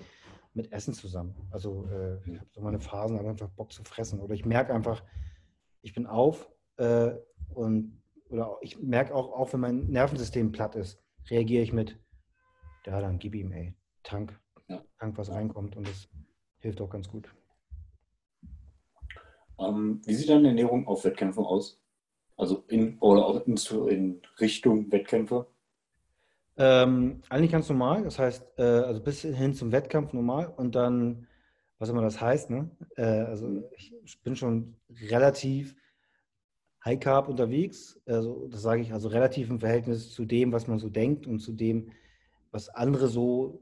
[0.53, 1.35] mit Essen zusammen.
[1.49, 4.19] Also äh, ich habe so meine Phasen, habe einfach Bock zu fressen.
[4.19, 5.03] Oder ich merke einfach,
[5.81, 7.11] ich bin auf äh,
[7.55, 11.97] und oder ich merke auch, auch wenn mein Nervensystem platt ist, reagiere ich mit,
[12.85, 13.73] ja, dann gib ihm, ey,
[14.03, 14.39] Tank,
[14.99, 16.09] Tank, was reinkommt und das
[16.67, 17.33] hilft auch ganz gut.
[19.59, 21.81] Ähm, wie sieht deine Ernährung auf Wettkämpfen aus?
[22.35, 23.55] Also in oder auch in,
[23.87, 25.47] in Richtung Wettkämpfe?
[26.57, 31.27] Ähm, eigentlich ganz normal, das heißt, äh, also bis hin zum Wettkampf normal und dann,
[31.79, 32.69] was immer das heißt, ne?
[32.95, 34.75] Äh, also ich bin schon
[35.09, 35.75] relativ
[36.83, 40.79] High Carb unterwegs, also das sage ich also relativ im Verhältnis zu dem, was man
[40.79, 41.91] so denkt und zu dem,
[42.51, 43.61] was andere so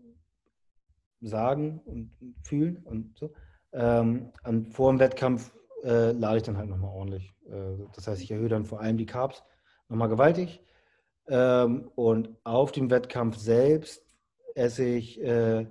[1.21, 2.11] sagen und
[2.43, 3.33] fühlen und so.
[3.73, 5.53] Ähm, und vor dem Wettkampf
[5.83, 7.33] äh, lade ich dann halt nochmal ordentlich.
[7.47, 9.43] Äh, das heißt, ich erhöhe dann vor allem die Carbs
[9.89, 10.61] nochmal gewaltig.
[11.27, 14.05] Ähm, und auf dem Wettkampf selbst
[14.53, 15.67] esse ich äh,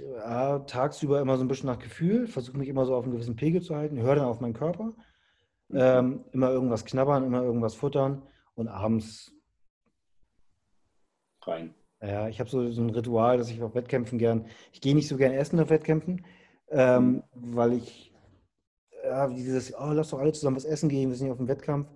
[0.00, 3.36] ja, tagsüber immer so ein bisschen nach Gefühl, versuche mich immer so auf einen gewissen
[3.36, 4.92] Pegel zu halten, höre dann auf meinen Körper,
[5.68, 5.78] mhm.
[5.78, 8.22] ähm, immer irgendwas knabbern, immer irgendwas futtern
[8.54, 9.32] und abends
[11.42, 11.74] rein.
[12.06, 15.08] Ja, ich habe so, so ein Ritual, dass ich auf Wettkämpfen gern, ich gehe nicht
[15.08, 16.24] so gern essen auf Wettkämpfen,
[16.70, 18.12] ähm, weil ich
[19.04, 21.48] ja, dieses, oh, lass doch alle zusammen was essen gehen, wir sind hier auf dem
[21.48, 21.88] Wettkampf.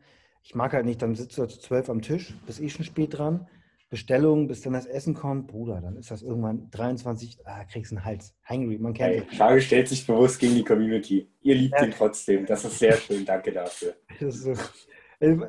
[0.42, 3.18] Ich mag halt nicht, dann sitzt du zu zwölf am Tisch, bist eh schon spät
[3.18, 3.48] dran,
[3.90, 8.04] Bestellung, bis dann das Essen kommt, Bruder, dann ist das irgendwann 23, ah, kriegst einen
[8.04, 11.30] Hals, hungry, man kennt hey, Frage stellt sich bewusst gegen die Community.
[11.40, 11.86] Ihr liebt ja.
[11.86, 13.94] ihn trotzdem, das ist sehr schön, danke dafür.
[14.20, 14.54] So.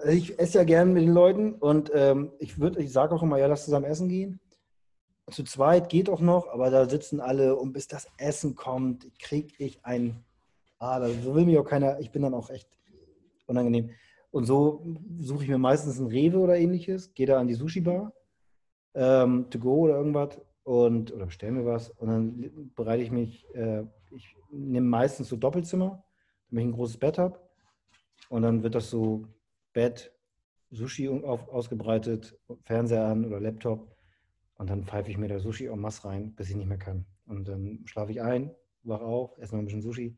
[0.07, 3.45] Ich esse ja gern mit den Leuten und ähm, ich, ich sage auch immer, ja,
[3.45, 4.39] lass zusammen essen gehen.
[5.31, 9.53] Zu zweit geht auch noch, aber da sitzen alle und bis das Essen kommt, kriege
[9.57, 10.23] ich ein
[10.79, 12.67] ah, da will mich auch keiner, ich bin dann auch echt
[13.47, 13.91] unangenehm.
[14.31, 14.85] Und so
[15.19, 18.13] suche ich mir meistens ein Rewe oder ähnliches, gehe da an die Sushi-Bar,
[18.95, 23.45] ähm, to go oder irgendwas und oder bestelle mir was und dann bereite ich mich,
[23.55, 26.03] äh, ich nehme meistens so Doppelzimmer,
[26.49, 27.39] damit ich ein großes Bett habe
[28.29, 29.25] und dann wird das so
[29.73, 30.11] Bett,
[30.71, 33.87] Sushi auf, ausgebreitet, Fernseher an oder Laptop
[34.59, 37.05] und dann pfeife ich mir da Sushi en masse rein, bis ich nicht mehr kann.
[37.25, 38.51] Und dann schlafe ich ein,
[38.83, 40.15] wach auf, esse noch ein bisschen Sushi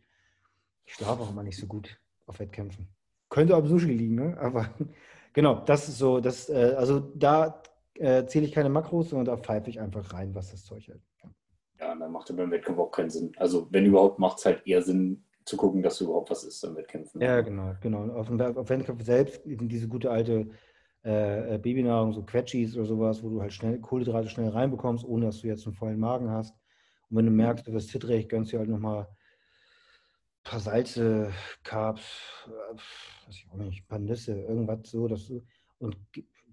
[0.85, 2.87] ich schlafe auch immer nicht so gut auf Wettkämpfen.
[3.29, 4.37] Könnte am Sushi liegen, ne?
[4.39, 4.69] aber
[5.33, 7.61] genau, das ist so, das, äh, also da
[7.95, 11.01] äh, zähle ich keine Makros, sondern da pfeife ich einfach rein, was das Zeug hält.
[11.23, 11.29] Ja,
[11.79, 13.31] ja dann macht ja beim Wettkampf auch keinen Sinn.
[13.37, 16.63] Also wenn überhaupt, macht es halt eher Sinn, zu gucken, dass du überhaupt was isst
[16.65, 17.19] am Wettkämpfen.
[17.19, 18.13] Ja, genau, genau.
[18.13, 20.51] Auf dem auf Wettkampf selbst, diese gute alte
[21.03, 25.27] äh, äh, Babynahrung, so Quetschis oder sowas, wo du halt schnell Kohlenhydrate schnell reinbekommst, ohne
[25.27, 26.55] dass du jetzt einen vollen Magen hast.
[27.09, 29.07] Und wenn du merkst, du wirst zittrig, gönnst du halt nochmal
[30.43, 31.31] paar Salze,
[31.63, 32.01] Carbs,
[32.47, 32.75] äh,
[33.27, 35.41] weiß ich auch nicht, ein paar Nüsse, irgendwas so, dass du,
[35.79, 35.97] und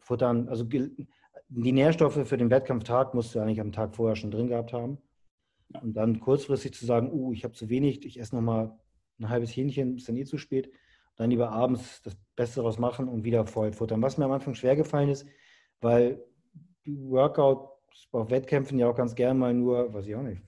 [0.01, 4.49] futtern, also die Nährstoffe für den Wettkampftag musst du eigentlich am Tag vorher schon drin
[4.49, 4.99] gehabt haben.
[5.83, 8.79] Und dann kurzfristig zu sagen, uh, ich habe zu wenig, ich esse nochmal
[9.19, 10.71] ein halbes Hähnchen, ist dann eh zu spät.
[11.19, 14.01] Dann lieber abends das Beste daraus machen und wieder voll futtern.
[14.01, 15.27] Was mir am Anfang schwer gefallen ist,
[15.81, 16.25] weil
[16.87, 17.69] Workout
[18.13, 20.41] auf Wettkämpfen ja auch ganz gern mal nur, weiß ich auch nicht,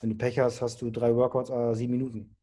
[0.00, 2.36] wenn du Pech hast, hast du drei Workouts, äh, sieben Minuten.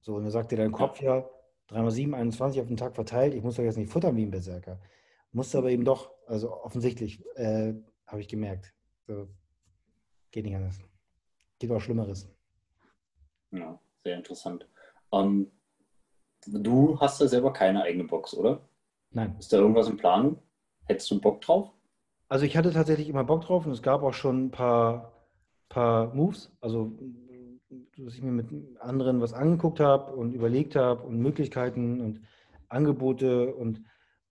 [0.00, 1.28] So, und dann sagt dir dein Kopf ja,
[1.68, 4.24] 3 mal 7, 21 auf den Tag verteilt, ich muss doch jetzt nicht futtern wie
[4.24, 4.80] ein Berserker.
[5.32, 7.74] Musste aber eben doch, also offensichtlich, äh,
[8.06, 8.72] habe ich gemerkt.
[9.08, 9.28] So,
[10.30, 10.78] geht nicht anders.
[11.58, 12.28] Geht auch Schlimmeres.
[13.50, 14.68] Ja, sehr interessant.
[15.10, 15.52] Um, ähm,
[16.46, 18.60] du hast ja selber keine eigene Box, oder?
[19.10, 19.36] Nein.
[19.38, 20.36] Ist da irgendwas im Plan?
[20.84, 21.70] Hättest du Bock drauf?
[22.28, 25.12] Also ich hatte tatsächlich immer Bock drauf und es gab auch schon ein paar,
[25.68, 26.92] paar Moves, also
[27.98, 28.48] dass ich mir mit
[28.80, 32.20] anderen was angeguckt habe und überlegt habe und Möglichkeiten und
[32.68, 33.82] Angebote und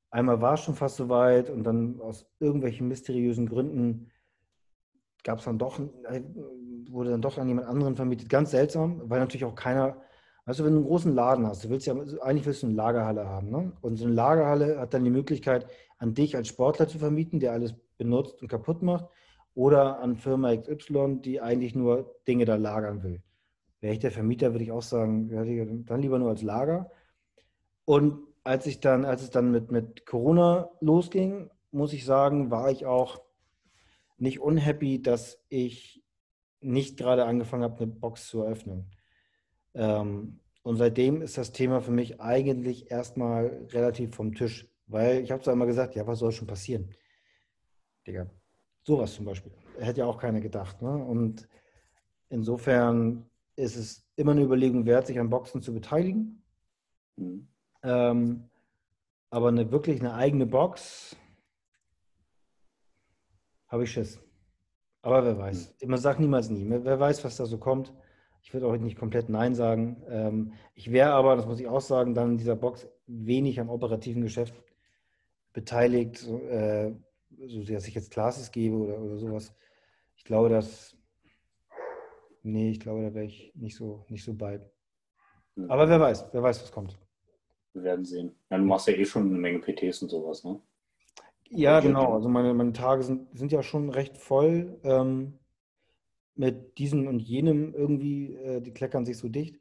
[0.10, 4.12] einmal war es schon fast so weit und dann aus irgendwelchen mysteriösen Gründen
[5.24, 5.80] gab es dann doch,
[6.90, 8.30] wurde dann doch an jemand anderen vermietet.
[8.30, 9.98] Ganz seltsam, weil natürlich auch keiner,
[10.46, 13.28] du, wenn du einen großen Laden hast, du willst ja, eigentlich willst du eine Lagerhalle
[13.28, 13.72] haben, ne?
[13.82, 15.66] Und so eine Lagerhalle hat dann die Möglichkeit,
[15.98, 19.06] an dich als Sportler zu vermieten, der alles benutzt und kaputt macht,
[19.56, 23.24] oder an Firma XY, die eigentlich nur Dinge da lagern will.
[23.80, 25.30] Wäre ich der Vermieter, würde ich auch sagen,
[25.86, 26.92] dann lieber nur als Lager.
[27.86, 32.70] Und als ich dann, als es dann mit, mit Corona losging, muss ich sagen, war
[32.70, 33.22] ich auch
[34.18, 36.04] nicht unhappy, dass ich
[36.62, 38.92] nicht gerade angefangen habe, eine Box zu eröffnen.
[39.76, 44.68] Ähm, und seitdem ist das Thema für mich eigentlich erstmal relativ vom Tisch.
[44.88, 46.90] Weil ich habe zwar immer gesagt, ja, was soll schon passieren?
[48.08, 48.30] Digga,
[48.84, 49.52] sowas zum Beispiel.
[49.80, 50.82] Hätte ja auch keiner gedacht.
[50.82, 50.90] Ne?
[50.90, 51.48] Und
[52.30, 56.44] insofern ist es immer eine Überlegung wert, sich an Boxen zu beteiligen.
[57.18, 57.48] Mhm.
[57.84, 58.50] Ähm,
[59.30, 61.16] aber eine, wirklich eine eigene Box
[63.68, 64.20] habe ich Schiss.
[65.02, 65.76] Aber wer weiß.
[65.82, 65.90] Mhm.
[65.90, 66.66] Man sagt niemals nie.
[66.68, 67.94] Wer weiß, was da so kommt.
[68.46, 70.04] Ich würde auch nicht komplett Nein sagen.
[70.08, 73.70] Ähm, ich wäre aber, das muss ich auch sagen, dann in dieser Box wenig am
[73.70, 74.54] operativen Geschäft
[75.52, 76.94] beteiligt, so, äh,
[77.48, 79.52] so dass ich jetzt Classes gebe oder, oder sowas.
[80.16, 80.96] Ich glaube, dass,
[82.44, 84.62] nee, ich glaube, da wäre ich nicht so, nicht so bei.
[85.68, 87.00] Aber wer weiß, wer weiß, was kommt.
[87.74, 88.36] Wir werden sehen.
[88.52, 90.62] Ja, du machst ja eh schon eine Menge PTs und sowas, ne?
[91.50, 92.14] Ja, genau.
[92.14, 94.80] Also meine, meine Tage sind, sind ja schon recht voll.
[94.84, 95.40] Ähm,
[96.36, 99.60] mit diesem und jenem irgendwie, äh, die kleckern sich so dicht.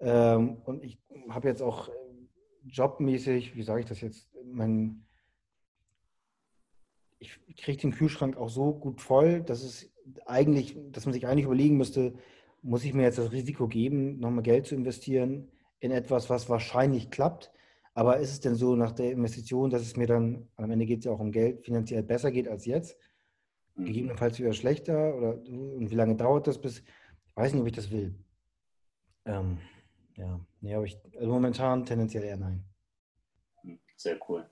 [0.00, 0.98] Ähm, und ich
[1.28, 1.92] habe jetzt auch äh,
[2.66, 5.04] jobmäßig, wie sage ich das jetzt, mein,
[7.18, 9.92] ich kriege den Kühlschrank auch so gut voll, dass es
[10.26, 12.14] eigentlich, dass man sich eigentlich überlegen müsste,
[12.62, 15.48] muss ich mir jetzt das Risiko geben, nochmal Geld zu investieren
[15.78, 17.50] in etwas, was wahrscheinlich klappt.
[17.94, 21.00] Aber ist es denn so nach der Investition, dass es mir dann, am Ende geht
[21.00, 22.96] es ja auch um Geld, finanziell besser geht als jetzt?
[23.74, 23.84] Mhm.
[23.84, 25.14] Gegebenenfalls wieder schlechter?
[25.16, 26.80] Oder und wie lange dauert das bis?
[27.26, 28.14] Ich weiß nicht, ob ich das will.
[29.24, 29.58] Ähm,
[30.16, 32.64] ja, nee, aber ich, also momentan tendenziell eher nein.
[33.96, 34.48] Sehr cool.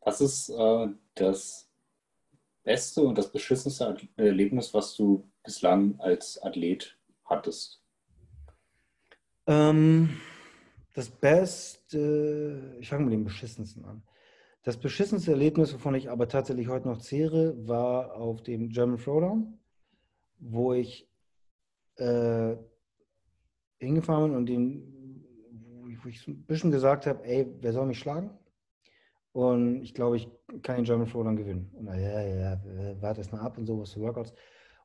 [0.00, 1.68] Was ist äh, das
[2.62, 7.82] beste und das beschissenste Erlebnis, was du bislang als Athlet hattest?
[9.46, 10.20] Ähm,
[10.94, 14.02] das Beste, ich fange mit dem Beschissensten an.
[14.64, 19.58] Das beschissenste Erlebnis, wovon ich aber tatsächlich heute noch zehre, war auf dem German Throwdown,
[20.38, 21.06] wo ich
[21.96, 22.56] äh,
[23.78, 25.22] hingefahren bin und den,
[25.82, 28.30] wo ich, ein bisschen gesagt habe, ey, wer soll mich schlagen?
[29.32, 30.30] Und ich glaube, ich
[30.62, 31.70] kann den German Throwdown gewinnen.
[31.74, 34.32] Und ja, ja, ja, warte erst mal ab und so, was für Workouts.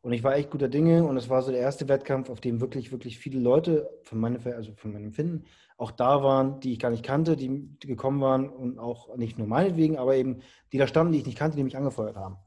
[0.02, 2.62] Und ich war echt guter Dinge und es war so der erste Wettkampf, auf dem
[2.62, 5.46] wirklich, wirklich viele Leute von meinem, also von meinem Empfinden
[5.78, 9.48] auch da waren, die ich gar nicht kannte, die, gekommen waren und auch nicht nur
[9.48, 10.42] meinetwegen, aber eben
[10.72, 12.38] die da standen, die ich nicht kannte, die mich angefeuert haben.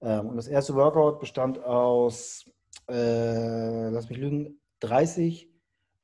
[0.00, 2.50] Ähm, und das erste Workout bestand aus,
[2.88, 5.50] äh, lass mich lügen, 30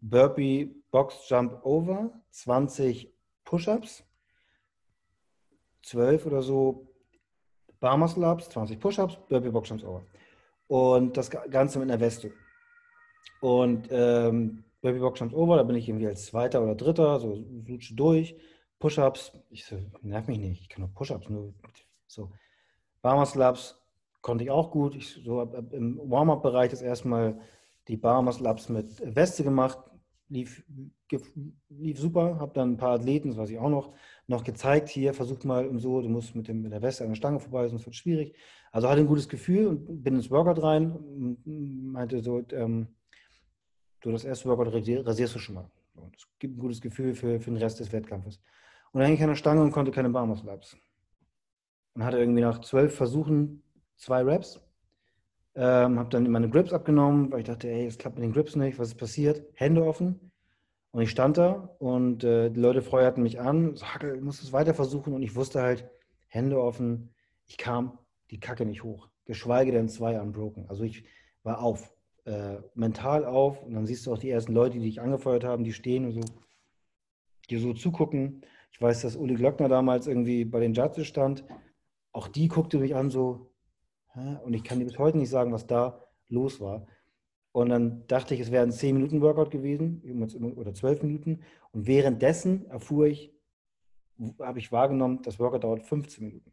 [0.00, 3.12] Burpee Box Jump Over, 20
[3.44, 4.04] Push-Ups,
[5.82, 6.86] 12 oder so
[7.80, 10.02] Bar Muscle Ups, 20 Push-Ups, Burpee Box Jumps Over.
[10.68, 12.32] Und das Ganze mit einer Weste.
[13.40, 17.94] Und ähm, Baby Box Over, da bin ich irgendwie als Zweiter oder Dritter, so lutsche
[17.94, 18.36] durch.
[18.78, 21.52] Push-Ups, ich so, nerv mich nicht, ich kann nur Push-Ups, nur
[22.06, 22.30] so.
[23.02, 23.80] Barmer Slaps
[24.20, 24.94] konnte ich auch gut.
[24.94, 27.40] Ich so ab, ab im Warm-Up-Bereich das erstmal
[27.88, 29.78] die Barmer Slaps mit Weste gemacht,
[30.28, 30.64] lief,
[31.68, 33.94] lief super, habe dann ein paar Athleten, das weiß ich auch noch,
[34.28, 37.10] noch gezeigt, hier, versucht mal und so, du musst mit, dem, mit der Weste an
[37.10, 38.36] der Stange vorbei, sonst wird es schwierig.
[38.70, 41.38] Also hatte ein gutes Gefühl und bin ins Workout rein und
[41.92, 42.88] meinte so, ähm,
[44.00, 45.70] du das erste Workout rasierst du schon mal.
[45.94, 48.38] Und das gibt ein gutes Gefühl für, für den Rest des Wettkampfes.
[48.92, 50.76] Und dann hing ich an der Stange und konnte keine Barmuscle-Ups.
[51.94, 53.62] Und hatte irgendwie nach zwölf Versuchen
[53.96, 54.60] zwei Raps.
[55.54, 58.54] Ähm, habe dann meine Grips abgenommen, weil ich dachte, ey, es klappt mit den Grips
[58.54, 59.42] nicht, was ist passiert?
[59.54, 60.27] Hände offen.
[60.90, 64.52] Und ich stand da und äh, die Leute feuerten mich an, so, Hackel, du es
[64.52, 65.12] weiter versuchen.
[65.12, 65.88] Und ich wusste halt,
[66.28, 67.14] Hände offen,
[67.46, 67.98] ich kam
[68.30, 69.08] die Kacke nicht hoch.
[69.24, 70.66] Geschweige denn zwei unbroken.
[70.68, 71.04] Also ich
[71.42, 75.00] war auf äh, mental auf und dann siehst du auch die ersten Leute, die dich
[75.00, 76.20] angefeuert haben, die stehen und so,
[77.48, 78.42] die so zugucken.
[78.70, 81.44] Ich weiß, dass Uli Glockner damals irgendwie bei den Judges stand.
[82.12, 83.50] Auch die guckte mich an so,
[84.12, 84.36] hä?
[84.44, 86.86] und ich kann dir bis heute nicht sagen, was da los war.
[87.52, 90.02] Und dann dachte ich, es wäre ein 10-Minuten-Workout gewesen
[90.56, 91.40] oder 12 Minuten.
[91.72, 93.32] Und währenddessen erfuhr ich,
[94.40, 96.52] habe ich wahrgenommen, das Workout dauert 15 Minuten.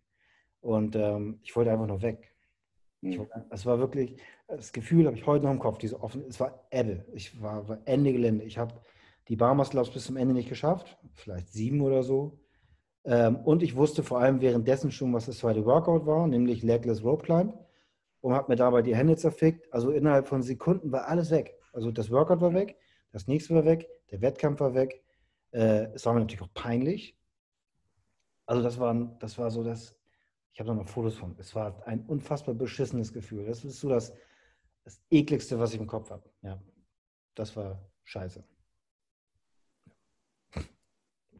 [0.61, 2.35] Und ähm, ich wollte einfach nur weg.
[3.01, 3.27] Mhm.
[3.51, 4.17] es war wirklich,
[4.47, 7.05] das Gefühl habe ich heute noch im Kopf, diese offen, es war Ebbe.
[7.13, 8.43] Ich war, war Ende Gelände.
[8.45, 8.73] Ich habe
[9.27, 12.39] die Barmuscle-Ups bis zum Ende nicht geschafft, vielleicht sieben oder so.
[13.03, 17.03] Ähm, und ich wusste vor allem währenddessen schon, was das zweite Workout war, nämlich Legless
[17.03, 17.53] Rope Climb.
[18.25, 19.71] Und habe mir dabei die Hände zerfickt.
[19.71, 21.59] Also innerhalb von Sekunden war alles weg.
[21.73, 22.75] Also das Workout war weg,
[23.11, 25.03] das nächste war weg, der Wettkampf war weg.
[25.51, 27.19] Äh, es war mir natürlich auch peinlich.
[28.47, 29.95] Also das war, das war so das,
[30.53, 31.35] ich habe da noch Fotos von.
[31.37, 33.45] Es war ein unfassbar beschissenes Gefühl.
[33.45, 34.11] Das ist so das,
[34.83, 36.27] das ekligste, was ich im Kopf habe.
[36.41, 36.59] Ja,
[37.35, 38.43] das war scheiße.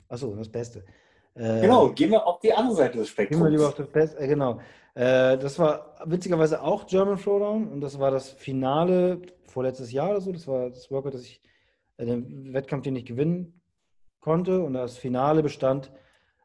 [0.08, 0.86] Achso, das Beste.
[1.36, 3.92] Äh, Genau, gehen wir auf die andere Seite des Gehen wir lieber auf Spektrums.
[3.94, 4.18] das Beste.
[4.24, 4.60] Äh, genau.
[4.96, 10.22] Äh, das war witzigerweise auch German Throwdown und das war das Finale vorletztes Jahr oder
[10.22, 10.32] so.
[10.32, 11.42] Das war das Workout, das ich,
[11.98, 13.62] äh, den Wettkampf, den ich gewinnen
[14.22, 14.62] konnte.
[14.62, 15.92] Und das Finale bestand,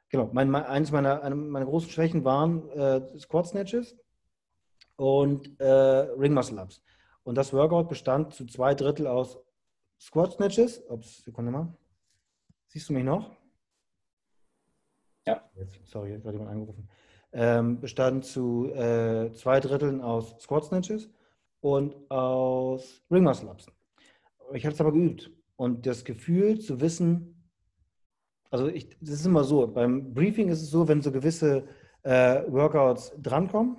[0.08, 3.96] genau, mein, mein, eines meiner, eine meiner großen Schwächen waren äh, Squat Snatches
[4.96, 6.82] und äh, Ring Muscle Ups.
[7.22, 9.38] Und das Workout bestand zu zwei Drittel aus
[10.00, 10.82] Squat Snatches.
[10.88, 11.72] Ups, Sekunde mal.
[12.66, 13.30] Siehst du mich noch?
[15.30, 15.50] Ja.
[15.56, 16.88] Jetzt, sorry, hat jemand angerufen.
[17.32, 21.08] Ähm, bestand zu äh, zwei Dritteln aus Squat Snatches
[21.60, 23.66] und aus Ring Muscle Ups.
[24.52, 25.30] Ich habe es aber geübt.
[25.56, 27.48] Und das Gefühl zu wissen,
[28.50, 31.64] also ich, das ist immer so, beim Briefing ist es so, wenn so gewisse
[32.02, 33.76] äh, Workouts drankommen,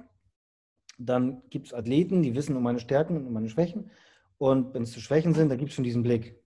[0.97, 3.89] dann gibt es Athleten, die wissen um meine Stärken und um meine Schwächen.
[4.37, 6.39] Und wenn es zu Schwächen sind, dann gibt es schon diesen Blick.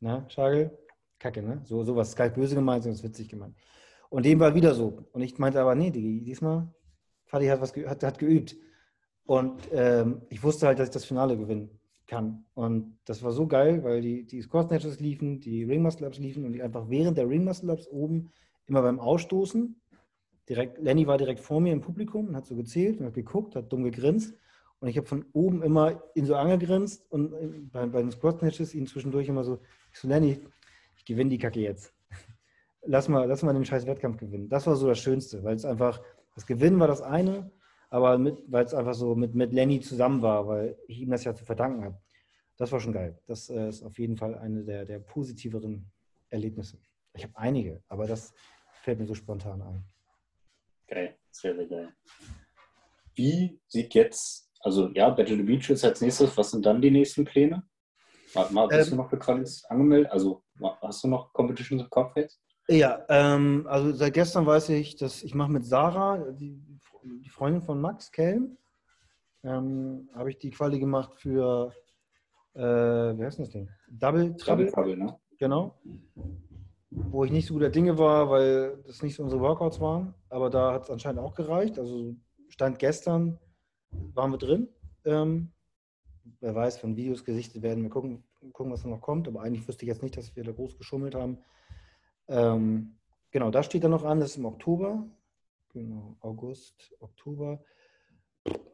[0.00, 0.76] Na, Schagel?
[1.18, 1.60] Kacke, ne?
[1.64, 3.54] So, sowas ist kalt böse gemeint, sondern ist witzig gemeint.
[4.12, 5.06] Und dem war wieder so.
[5.12, 6.68] Und ich meinte aber, nee, Digi, diesmal,
[7.24, 8.54] Fadi hat, was ge hat, hat geübt.
[9.24, 11.70] Und ähm, ich wusste halt, dass ich das Finale gewinnen
[12.06, 12.44] kann.
[12.52, 16.18] Und das war so geil, weil die, die Squat Snatches liefen, die Ring Muscle Ups
[16.18, 18.30] liefen und ich einfach während der Ring Muscle Ups oben
[18.66, 19.80] immer beim Ausstoßen,
[20.46, 23.56] direkt, Lenny war direkt vor mir im Publikum und hat so gezählt und hat geguckt,
[23.56, 24.34] hat dumm gegrinst.
[24.80, 28.40] Und ich habe von oben immer ihn so angegrinst und äh, bei, bei den Squat
[28.40, 29.58] Snatches ihn zwischendurch immer so,
[29.90, 30.38] ich so, Lenny,
[30.98, 31.94] ich gewinne die Kacke jetzt.
[32.84, 34.48] Lass mal, lass mal den scheiß Wettkampf gewinnen.
[34.48, 36.02] Das war so das Schönste, weil es einfach,
[36.34, 37.50] das Gewinnen war das eine,
[37.90, 38.18] aber
[38.48, 41.44] weil es einfach so mit, mit Lenny zusammen war, weil ich ihm das ja zu
[41.44, 41.98] verdanken habe.
[42.56, 43.18] Das war schon geil.
[43.26, 45.90] Das äh, ist auf jeden Fall eine der, der positiveren
[46.30, 46.78] Erlebnisse.
[47.14, 48.32] Ich habe einige, aber das
[48.82, 49.84] fällt mir so spontan ein.
[50.88, 51.94] Geil, sehr, sehr geil.
[53.14, 56.90] Wie sieht jetzt, also ja, Battle the Beach ist als nächstes, was sind dann die
[56.90, 57.62] nächsten Pläne?
[58.32, 60.10] Warte mal, bist Ähm, du noch für Qualis angemeldet?
[60.10, 60.42] Also
[60.80, 62.40] hast du noch Competitions im Kopf jetzt?
[62.68, 66.60] Ja, ähm, also seit gestern weiß ich, dass ich mache mit Sarah, die,
[67.02, 68.56] die Freundin von Max Kelm,
[69.44, 71.72] ähm, habe ich die Quali gemacht für,
[72.54, 73.68] äh, wie heißt das Ding?
[73.88, 75.16] Double Trouble, Trouble, ne?
[75.38, 75.76] genau.
[76.90, 80.14] Wo ich nicht so guter Dinge war, weil das nicht so unsere Workouts waren.
[80.28, 81.78] Aber da hat es anscheinend auch gereicht.
[81.78, 82.14] Also
[82.48, 83.38] Stand gestern
[84.14, 84.68] waren wir drin.
[85.04, 85.52] Ähm,
[86.40, 87.82] wer weiß, von Videos gesichtet werden.
[87.82, 89.26] Wir gucken, gucken, was da noch kommt.
[89.26, 91.38] Aber eigentlich wüsste ich jetzt nicht, dass wir da groß geschummelt haben.
[92.28, 92.96] Ähm,
[93.30, 95.06] genau, da steht dann noch an, das ist im Oktober.
[95.72, 97.62] Genau, August, Oktober.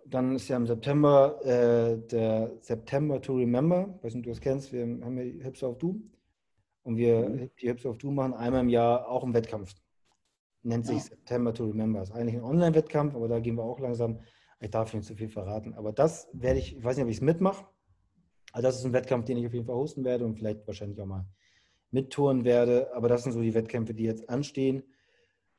[0.07, 3.95] Dann ist ja im September äh, der September to Remember.
[3.99, 4.73] Ich weiß nicht, ob du das kennst.
[4.73, 6.11] Wir haben ja die Hips of Doom.
[6.83, 7.51] Und wir Mhm.
[7.61, 9.75] die Hips of Doom machen einmal im Jahr auch einen Wettkampf.
[10.63, 11.03] Nennt sich Ja.
[11.05, 12.01] September to Remember.
[12.03, 14.21] Ist eigentlich ein Online-Wettkampf, aber da gehen wir auch langsam.
[14.61, 15.75] Ich darf nicht zu viel verraten.
[15.75, 17.65] Aber das werde ich, ich weiß nicht, ob ich es mitmache.
[18.53, 21.01] Aber das ist ein Wettkampf, den ich auf jeden Fall hosten werde und vielleicht wahrscheinlich
[21.01, 21.27] auch mal
[21.91, 22.95] mittouren werde.
[22.95, 24.83] Aber das sind so die Wettkämpfe, die jetzt anstehen.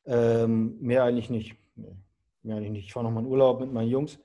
[0.05, 1.55] Ähm, mehr eigentlich nicht.
[1.75, 1.95] Nee,
[2.43, 2.85] mehr eigentlich nicht.
[2.85, 4.19] Ich fahre nochmal in Urlaub mit meinen Jungs.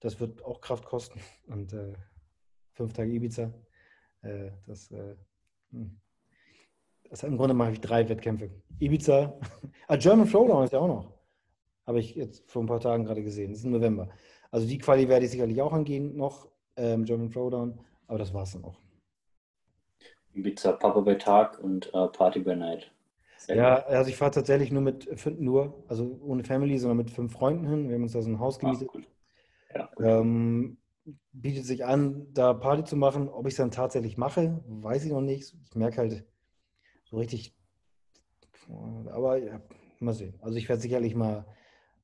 [0.00, 1.20] Das wird auch Kraft kosten.
[1.46, 1.92] Und äh,
[2.72, 3.52] fünf Tage Ibiza.
[4.22, 5.16] Äh, das, äh,
[5.72, 5.98] hm.
[7.08, 8.50] das im Grunde mache ich drei Wettkämpfe.
[8.78, 9.38] Ibiza.
[9.88, 11.12] ah, German Throwdown ist ja auch noch.
[11.86, 13.50] Habe ich jetzt vor ein paar Tagen gerade gesehen.
[13.50, 14.10] Das ist im November.
[14.50, 16.48] Also die Quali werde ich sicherlich auch angehen noch.
[16.76, 17.80] Ähm, German Throwdown.
[18.06, 18.78] Aber das war es dann auch.
[20.38, 22.90] Ibiza, Papa bei Tag und äh, Party by Night.
[23.38, 27.10] Sehr Ja, also ich fahre tatsächlich nur mit fünf, nur, also ohne Family, sondern mit
[27.10, 27.88] fünf Freunden hin.
[27.88, 28.56] Wir haben uns da so ein Haus.
[28.58, 28.90] Ah, gemietet.
[29.74, 29.90] Ja.
[30.00, 30.78] Ähm,
[31.32, 33.28] bietet sich an, da Party zu machen.
[33.28, 35.54] Ob ich es dann tatsächlich mache, weiß ich noch nicht.
[35.64, 36.24] Ich merke halt
[37.04, 37.56] so richtig,
[39.06, 39.60] aber ja,
[40.00, 40.38] mal sehen.
[40.40, 41.46] Also ich werde sicherlich mal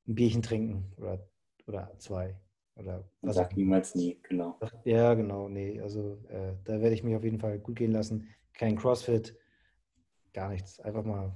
[0.07, 1.27] ein Bierchen trinken oder,
[1.67, 2.39] oder zwei.
[2.75, 4.59] Oder Man was sagt niemals nie, genau.
[4.83, 5.79] ja, genau, nee.
[5.79, 8.27] Also äh, da werde ich mich auf jeden Fall gut gehen lassen.
[8.53, 9.37] Kein Crossfit,
[10.33, 10.79] gar nichts.
[10.81, 11.31] Einfach mal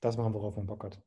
[0.00, 1.00] das machen, worauf man Bock hat.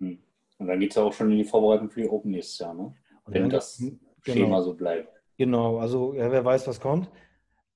[0.00, 0.18] Hm.
[0.58, 2.74] Und dann geht es ja auch schon in die Vorbereitung für die Open nächstes Jahr,
[2.74, 2.94] ne?
[3.24, 3.98] Und Wenn das genau.
[4.22, 5.08] Schema so bleibt.
[5.36, 7.10] Genau, also ja, wer weiß, was kommt.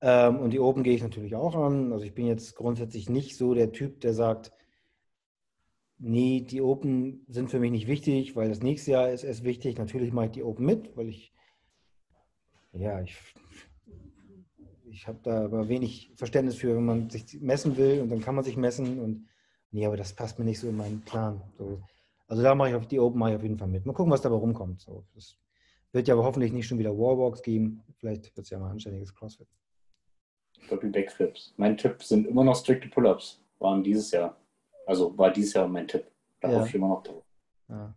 [0.01, 1.91] Ähm, und die Open gehe ich natürlich auch an.
[1.91, 4.51] Also ich bin jetzt grundsätzlich nicht so der Typ, der sagt,
[5.99, 9.77] nee, die Open sind für mich nicht wichtig, weil das nächste Jahr ist erst wichtig.
[9.77, 11.33] Natürlich mache ich die Open mit, weil ich,
[12.73, 13.17] ja, ich,
[14.89, 18.35] ich habe da aber wenig Verständnis für, wenn man sich messen will und dann kann
[18.35, 19.27] man sich messen und
[19.71, 21.41] nee, aber das passt mir nicht so in meinen Plan.
[21.57, 21.81] So.
[22.27, 23.85] Also da mache ich auf die Open mache ich auf jeden Fall mit.
[23.85, 24.81] Mal gucken, was dabei rumkommt.
[24.81, 25.37] So, das
[25.91, 27.83] wird ja aber hoffentlich nicht schon wieder Warwalks geben.
[27.97, 29.47] Vielleicht wird es ja mal anständiges CrossFit.
[30.69, 31.53] Doppel Backflips.
[31.57, 33.41] Mein Tipp sind immer noch strikte Pull-Ups.
[33.59, 34.38] Waren dieses Jahr.
[34.89, 36.07] Also war dieses Jahr mein Tipp.
[36.41, 36.57] Da ja.
[36.57, 37.23] hoffe ich immer noch drauf.
[37.69, 37.93] Ja.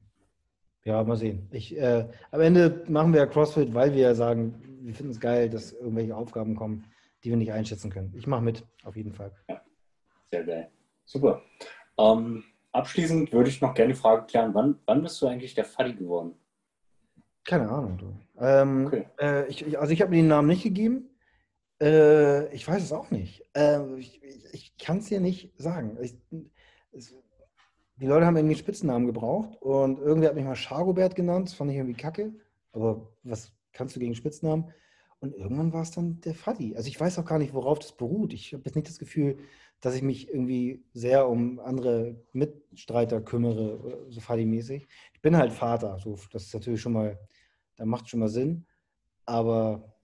[0.84, 1.48] ja, mal sehen.
[1.50, 5.18] Ich, äh, am Ende machen wir ja CrossFit, weil wir ja sagen, wir finden es
[5.18, 6.84] geil, dass irgendwelche Aufgaben kommen,
[7.24, 8.12] die wir nicht einschätzen können.
[8.14, 9.32] Ich mache mit, auf jeden Fall.
[9.48, 9.62] Ja,
[10.30, 10.70] sehr geil.
[11.06, 11.40] Super.
[11.96, 15.64] Ähm, abschließend würde ich noch gerne die Frage klären, wann, wann bist du eigentlich der
[15.64, 16.34] Faddy geworden?
[17.44, 17.96] Keine Ahnung.
[17.96, 18.14] Du.
[18.38, 19.06] Ähm, okay.
[19.18, 21.08] äh, ich, also ich habe mir den Namen nicht gegeben.
[21.80, 23.46] Äh, ich weiß es auch nicht.
[23.56, 25.96] Äh, ich, ich, ich kann es dir nicht sagen.
[26.02, 26.18] Ich,
[26.92, 27.14] es,
[27.96, 31.48] die Leute haben irgendwie einen Spitzennamen gebraucht und irgendwer hat mich mal Chargobert genannt.
[31.48, 32.32] Das fand ich irgendwie kacke.
[32.72, 34.72] Aber was kannst du gegen Spitznamen?
[35.20, 36.74] Und irgendwann war es dann der Faddy.
[36.74, 38.32] Also ich weiß auch gar nicht, worauf das beruht.
[38.32, 39.38] Ich habe jetzt nicht das Gefühl,
[39.80, 44.88] dass ich mich irgendwie sehr um andere Mitstreiter kümmere, so Faddy-mäßig.
[45.12, 45.98] Ich bin halt Vater.
[46.00, 47.20] So, das ist natürlich schon mal,
[47.76, 48.66] da macht schon mal Sinn.
[49.24, 49.94] Aber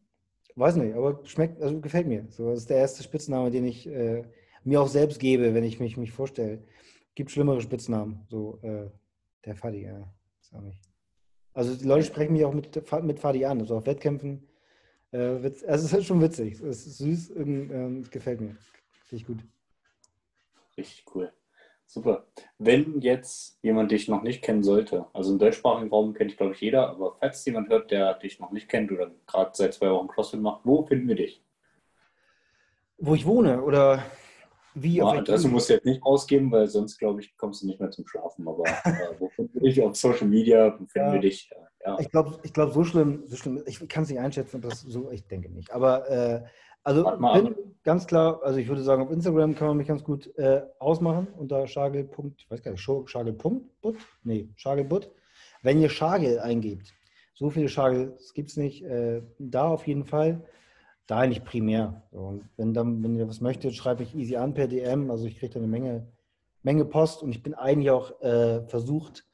[0.55, 2.27] weiß nicht, aber schmeckt, also gefällt mir.
[2.31, 4.23] So, das ist der erste Spitzname, den ich äh,
[4.69, 6.63] mir auch selbst gebe, wenn ich mich, mich vorstelle.
[7.15, 8.25] Gibt schlimmere Spitznamen.
[8.29, 8.91] So, äh,
[9.45, 10.13] der Fadi, ja.
[10.41, 10.81] Ist auch nicht.
[11.55, 14.49] Also die Leute sprechen mich auch mit, mit Fadi an, also auf Wettkämpfen.
[15.11, 16.61] Äh, also es ist schon witzig.
[16.61, 18.57] Es ist süß, ähm, gefällt mir.
[19.11, 19.39] Ich gut.
[20.77, 21.33] Richtig cool.
[21.87, 22.27] Super.
[22.59, 26.53] Wenn jetzt jemand dich noch nicht kennen sollte, also im deutschsprachigen Raum kennt dich, glaube
[26.53, 29.91] ich, jeder, aber falls jemand hört, der dich noch nicht kennt oder gerade seit zwei
[29.91, 31.43] Wochen CrossFit macht, wo finden wir dich?
[32.99, 34.05] Wo ich wohne oder
[34.83, 34.97] wie?
[34.97, 37.91] Ja, Adresse musst du jetzt nicht ausgeben, weil sonst, glaube ich, kommst du nicht mehr
[37.91, 38.47] zum Schlafen.
[38.47, 39.83] Aber äh, wo finden wir dich?
[39.83, 41.13] Auf Social Media, wo finden ja.
[41.13, 41.51] wir dich?
[41.85, 41.99] Ja.
[42.01, 45.11] Ich glaube, ich glaub, so schlimm, so schlimm, ich kann es nicht einschätzen, das so,
[45.11, 45.71] ich denke nicht.
[45.73, 46.43] Aber äh,
[46.83, 47.55] also bin
[47.85, 51.29] ganz klar, also ich würde sagen, auf Instagram kann man mich ganz gut äh, ausmachen
[51.37, 52.09] unter Schagel.
[52.37, 53.37] Ich weiß gar nicht, Schagel.
[54.25, 55.11] Nee, Schagelbutt.
[55.63, 56.95] Wenn ihr Schagel eingebt,
[57.35, 60.43] so viele Schagel gibt es nicht, äh, da auf jeden Fall.
[61.09, 62.03] Da nicht primär.
[62.11, 65.11] und wenn, dann, wenn ihr was möchtet, schreibe ich easy an per DM.
[65.11, 66.07] Also ich kriege da eine Menge,
[66.63, 69.25] Menge Post und ich bin eigentlich auch äh, versucht,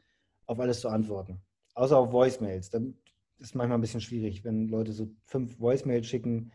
[0.46, 1.42] auf alles zu antworten.
[1.74, 2.70] Außer auf Voicemails.
[2.70, 2.96] Dann
[3.38, 6.52] ist manchmal ein bisschen schwierig, wenn Leute so fünf Voicemails schicken.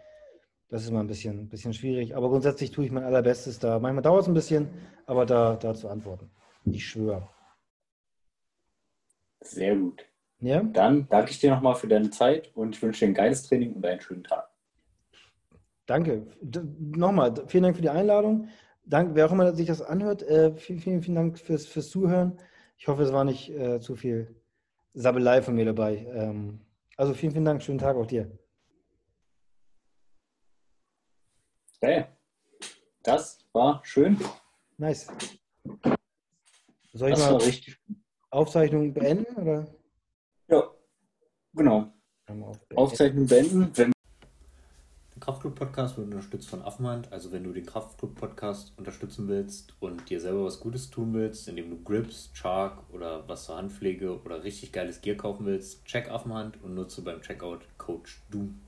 [0.70, 2.16] Das ist immer ein bisschen, bisschen schwierig.
[2.16, 3.78] Aber grundsätzlich tue ich mein allerbestes da.
[3.78, 4.70] Manchmal dauert es ein bisschen,
[5.06, 6.32] aber da, da zu antworten.
[6.64, 7.28] Ich schwöre.
[9.42, 10.06] Sehr gut.
[10.40, 10.64] Ja?
[10.64, 13.74] Dann danke ich dir nochmal für deine Zeit und ich wünsche dir ein geiles Training
[13.74, 14.49] und einen schönen Tag.
[15.90, 16.28] Danke.
[16.78, 18.48] Nochmal, vielen Dank für die Einladung.
[18.86, 22.38] Dank, wer auch immer sich das anhört, äh, vielen, vielen, vielen Dank fürs, fürs Zuhören.
[22.78, 24.36] Ich hoffe, es war nicht äh, zu viel
[24.94, 26.06] Sabbelei von mir dabei.
[26.14, 26.62] Ähm,
[26.96, 27.64] also vielen, vielen Dank.
[27.64, 28.30] Schönen Tag auch dir.
[31.82, 32.06] Okay.
[33.02, 34.16] Das war schön.
[34.78, 35.08] Nice.
[36.94, 37.42] Soll ich das mal
[38.30, 39.36] Aufzeichnung beenden?
[39.42, 39.68] Oder?
[40.50, 40.70] Ja,
[41.54, 41.92] genau.
[42.76, 43.72] Aufzeichnung beenden.
[43.74, 43.92] Wenn
[45.20, 47.12] Kraftclub-Podcast wird unterstützt von Affenhand.
[47.12, 51.70] Also wenn du den Kraftclub-Podcast unterstützen willst und dir selber was Gutes tun willst, indem
[51.70, 56.62] du Grips, Chark oder was zur Handpflege oder richtig geiles Gear kaufen willst, check Affenhand
[56.64, 58.60] und nutze beim Checkout Coach Doom.